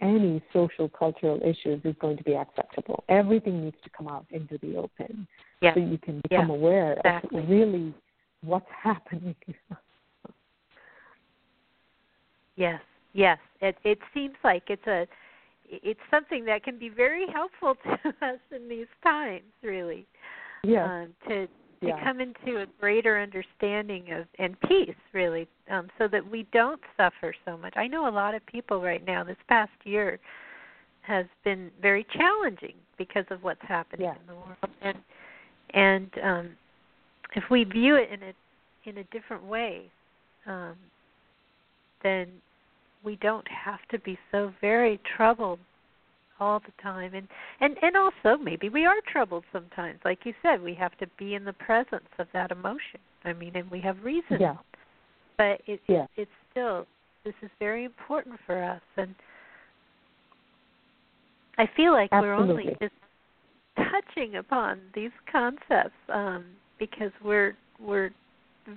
[0.00, 3.02] any social cultural issues is going to be acceptable.
[3.08, 5.26] Everything needs to come out into the open
[5.60, 5.74] yes.
[5.74, 6.56] so you can become yes.
[6.56, 7.40] aware exactly.
[7.40, 7.94] of really
[8.42, 9.34] what's happening.
[12.54, 12.80] yes,
[13.12, 13.38] yes.
[13.60, 15.08] It it seems like it's a
[15.68, 20.06] it's something that can be very helpful to us in these times, really.
[20.62, 20.84] Yeah.
[20.84, 21.48] Um, to
[21.80, 26.80] to come into a greater understanding of and peace really um so that we don't
[26.96, 27.74] suffer so much.
[27.76, 30.18] I know a lot of people right now this past year
[31.02, 34.14] has been very challenging because of what's happening yeah.
[34.20, 34.56] in the world.
[34.82, 34.98] And
[35.70, 36.50] and um
[37.34, 38.32] if we view it in a
[38.88, 39.90] in a different way
[40.46, 40.76] um
[42.02, 42.28] then
[43.04, 45.58] we don't have to be so very troubled
[46.40, 47.28] all the time and
[47.60, 51.34] and and also maybe we are troubled sometimes like you said we have to be
[51.34, 54.56] in the presence of that emotion i mean and we have reason yeah.
[55.38, 56.04] but it, yeah.
[56.16, 56.86] it it's still
[57.24, 59.14] this is very important for us and
[61.58, 62.46] i feel like Absolutely.
[62.46, 62.94] we're only just
[63.76, 66.44] touching upon these concepts um
[66.78, 68.10] because we're we're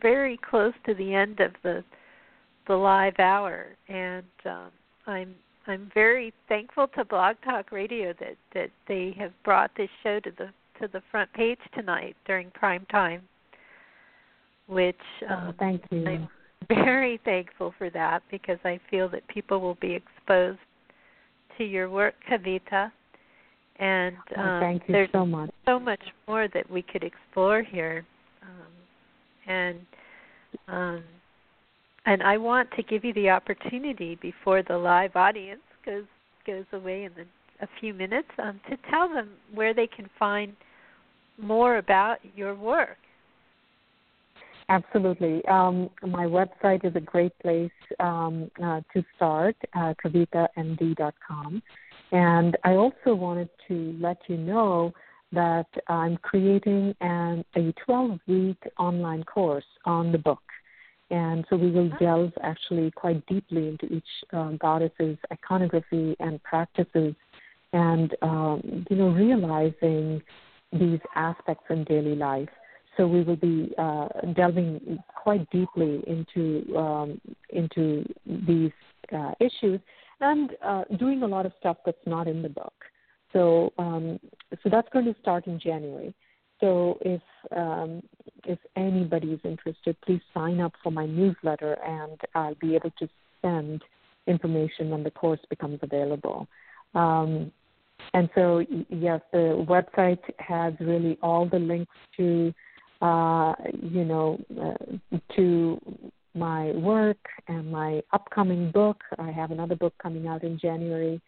[0.02, 1.84] very close to the end of the
[2.68, 4.70] the live hour and um
[5.08, 5.36] i'm
[5.70, 10.32] I'm very thankful to Blog Talk Radio that that they have brought this show to
[10.38, 10.50] the
[10.82, 13.22] to the front page tonight during prime time.
[14.68, 14.96] Which
[15.30, 16.06] um, oh, thank you.
[16.08, 16.30] I'm
[16.68, 20.60] very thankful for that because I feel that people will be exposed
[21.60, 22.92] to your work, Kavitha.
[23.80, 25.52] And um, oh, thank you there's so much.
[25.66, 28.06] so much more that we could explore here,
[28.42, 29.80] um, and
[30.68, 31.04] um,
[32.10, 36.06] and I want to give you the opportunity before the live audience goes
[36.48, 37.26] goes away in the,
[37.64, 40.56] a few minutes um, to tell them where they can find
[41.38, 42.98] more about your work.
[44.70, 45.46] Absolutely.
[45.46, 51.62] Um, my website is a great place um, uh, to start, uh, kavithamd.com.
[52.12, 54.94] And I also wanted to let you know
[55.32, 60.42] that I'm creating an, a 12 week online course on the book.
[61.12, 67.16] And so we will delve actually quite deeply into each uh, goddess's iconography and practices
[67.74, 70.22] and, um, you know, realizing
[70.72, 72.50] these aspects in daily life.
[72.96, 78.72] So we will be uh, delving quite deeply into um, into these
[79.16, 79.80] uh, issues
[80.20, 82.74] and uh, doing a lot of stuff that's not in the book.
[83.32, 84.20] So um,
[84.62, 86.14] so that's going to start in January.
[86.60, 87.22] So if
[87.56, 88.02] um,
[88.46, 93.10] if anybody is interested, please sign up for my newsletter, and I'll be able to
[93.42, 93.82] send
[94.28, 96.48] information when the course becomes available.
[96.96, 97.52] Um,
[98.14, 102.54] and so, yes, the website has really all the links to,
[103.02, 105.80] uh, you know, uh, to
[106.34, 108.98] my work and my upcoming book.
[109.18, 111.22] I have another book coming out in January,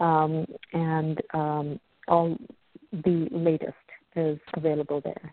[0.00, 2.36] um, and um, all
[2.92, 3.74] the latest
[4.16, 5.32] is available there.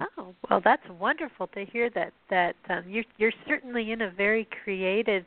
[0.00, 2.12] Oh well, that's wonderful to hear that.
[2.30, 5.24] That um, you're you're certainly in a very creative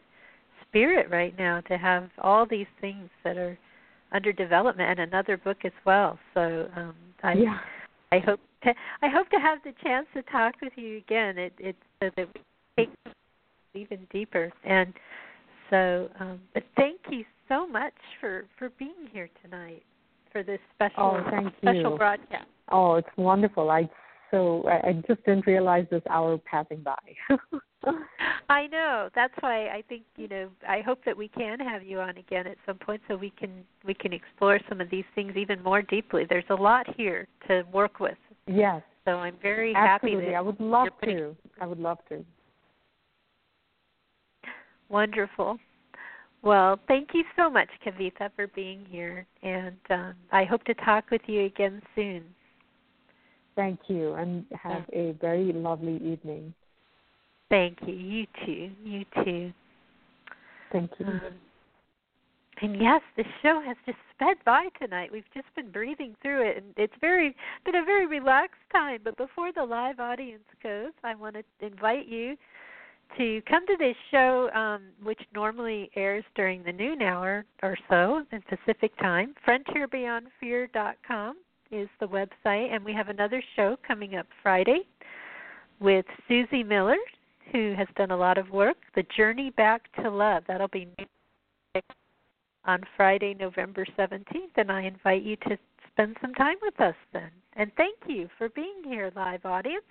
[0.68, 3.58] spirit right now to have all these things that are
[4.12, 6.20] under development and another book as well.
[6.34, 7.60] So um, I yeah.
[8.12, 11.38] I hope to I hope to have the chance to talk with you again.
[11.38, 12.42] It it so that we
[12.78, 12.90] take
[13.74, 14.52] even deeper.
[14.64, 14.94] And
[15.70, 19.84] so, um, but thank you so much for for being here tonight
[20.36, 21.98] for this oh, special oh, thank special you.
[21.98, 22.48] broadcast.
[22.70, 23.70] Oh, it's wonderful.
[23.70, 23.90] I
[24.32, 26.98] so I, I just didn't realize this hour passing by.
[28.50, 29.10] I know.
[29.16, 30.50] That's why I think you know.
[30.68, 33.64] I hope that we can have you on again at some point, so we can
[33.86, 36.26] we can explore some of these things even more deeply.
[36.28, 38.18] There's a lot here to work with.
[38.46, 38.82] Yes.
[39.06, 40.26] So I'm very Absolutely.
[40.26, 40.32] happy.
[40.32, 41.18] That I would love putting...
[41.18, 41.36] to.
[41.62, 42.26] I would love to.
[44.90, 45.60] Wonderful.
[46.46, 51.10] Well, thank you so much, Kavitha, for being here, and um, I hope to talk
[51.10, 52.24] with you again soon.
[53.56, 56.54] Thank you, and have a very lovely evening.
[57.50, 57.96] Thank you.
[57.96, 58.70] You too.
[58.84, 59.54] You too.
[60.72, 61.08] Thank you.
[61.08, 61.22] Um,
[62.62, 65.12] and yes, the show has just sped by tonight.
[65.12, 67.36] We've just been breathing through it, and it's very
[67.66, 69.00] been a very relaxed time.
[69.04, 72.38] But before the live audience goes, I want to invite you
[73.18, 78.24] to come to this show, um, which normally airs during the noon hour or so
[78.32, 79.34] in Pacific time.
[79.48, 81.38] FrontierBeyondFear.com
[81.72, 84.82] is the website, and we have another show coming up Friday
[85.80, 86.98] with Susie Miller,
[87.52, 88.78] who has done a lot of work.
[88.96, 90.44] The Journey Back to Love.
[90.48, 90.88] That'll be
[92.66, 94.24] on Friday, November 17th,
[94.56, 95.58] and I invite you to
[95.92, 97.30] spend some time with us then.
[97.54, 99.84] And thank you for being here, live audience.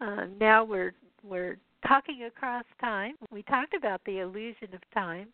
[0.00, 1.56] Uh, now we're we're
[1.86, 3.14] talking across time.
[3.30, 5.28] We talked about the illusion of time.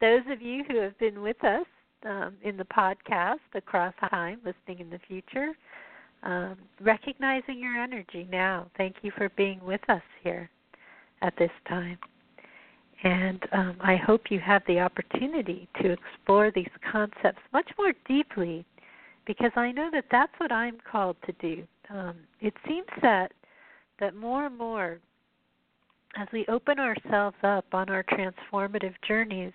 [0.00, 1.66] Those of you who have been with us
[2.04, 5.52] um, in the podcast across time, listening in the future,
[6.22, 8.66] um, recognizing your energy now.
[8.76, 10.50] Thank you for being with us here
[11.22, 11.98] at this time.
[13.02, 18.64] And um, I hope you have the opportunity to explore these concepts much more deeply
[19.26, 21.62] because I know that that's what I'm called to do.
[21.90, 23.32] Um, it seems that
[23.98, 24.98] that more and more
[26.18, 29.52] as we open ourselves up on our transformative journeys,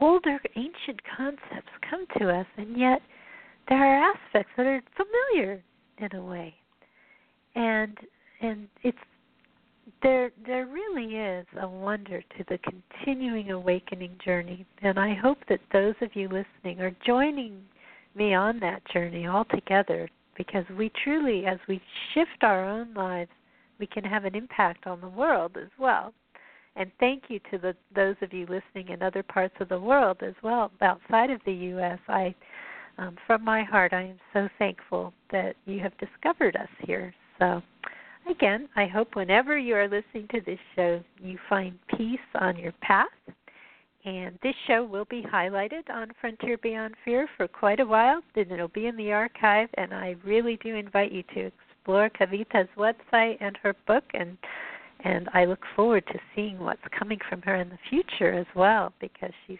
[0.00, 3.00] older ancient concepts come to us and yet
[3.68, 5.62] there are aspects that are familiar
[5.98, 6.54] in a way.
[7.54, 7.96] And
[8.40, 8.98] and it's
[10.02, 15.60] there there really is a wonder to the continuing awakening journey and I hope that
[15.72, 17.62] those of you listening are joining
[18.14, 21.80] me on that journey all together because we truly as we
[22.12, 23.30] shift our own lives
[23.78, 26.12] we can have an impact on the world as well.
[26.76, 30.18] And thank you to the those of you listening in other parts of the world
[30.22, 31.98] as well outside of the US.
[32.08, 32.34] I
[32.98, 37.14] um, from my heart I am so thankful that you have discovered us here.
[37.38, 37.62] So
[38.28, 42.72] again, I hope whenever you are listening to this show, you find peace on your
[42.80, 43.08] path.
[44.04, 48.20] And this show will be highlighted on Frontier Beyond Fear for quite a while.
[48.34, 51.50] Then it'll be in the archive, and I really do invite you to
[51.84, 54.38] explore Kavitha's website and her book, and
[55.00, 58.94] and I look forward to seeing what's coming from her in the future as well,
[59.00, 59.58] because she's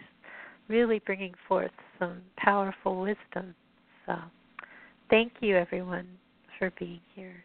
[0.68, 3.55] really bringing forth some powerful wisdom.
[4.07, 4.14] So,
[5.11, 6.07] thank you everyone
[6.59, 7.45] for being here.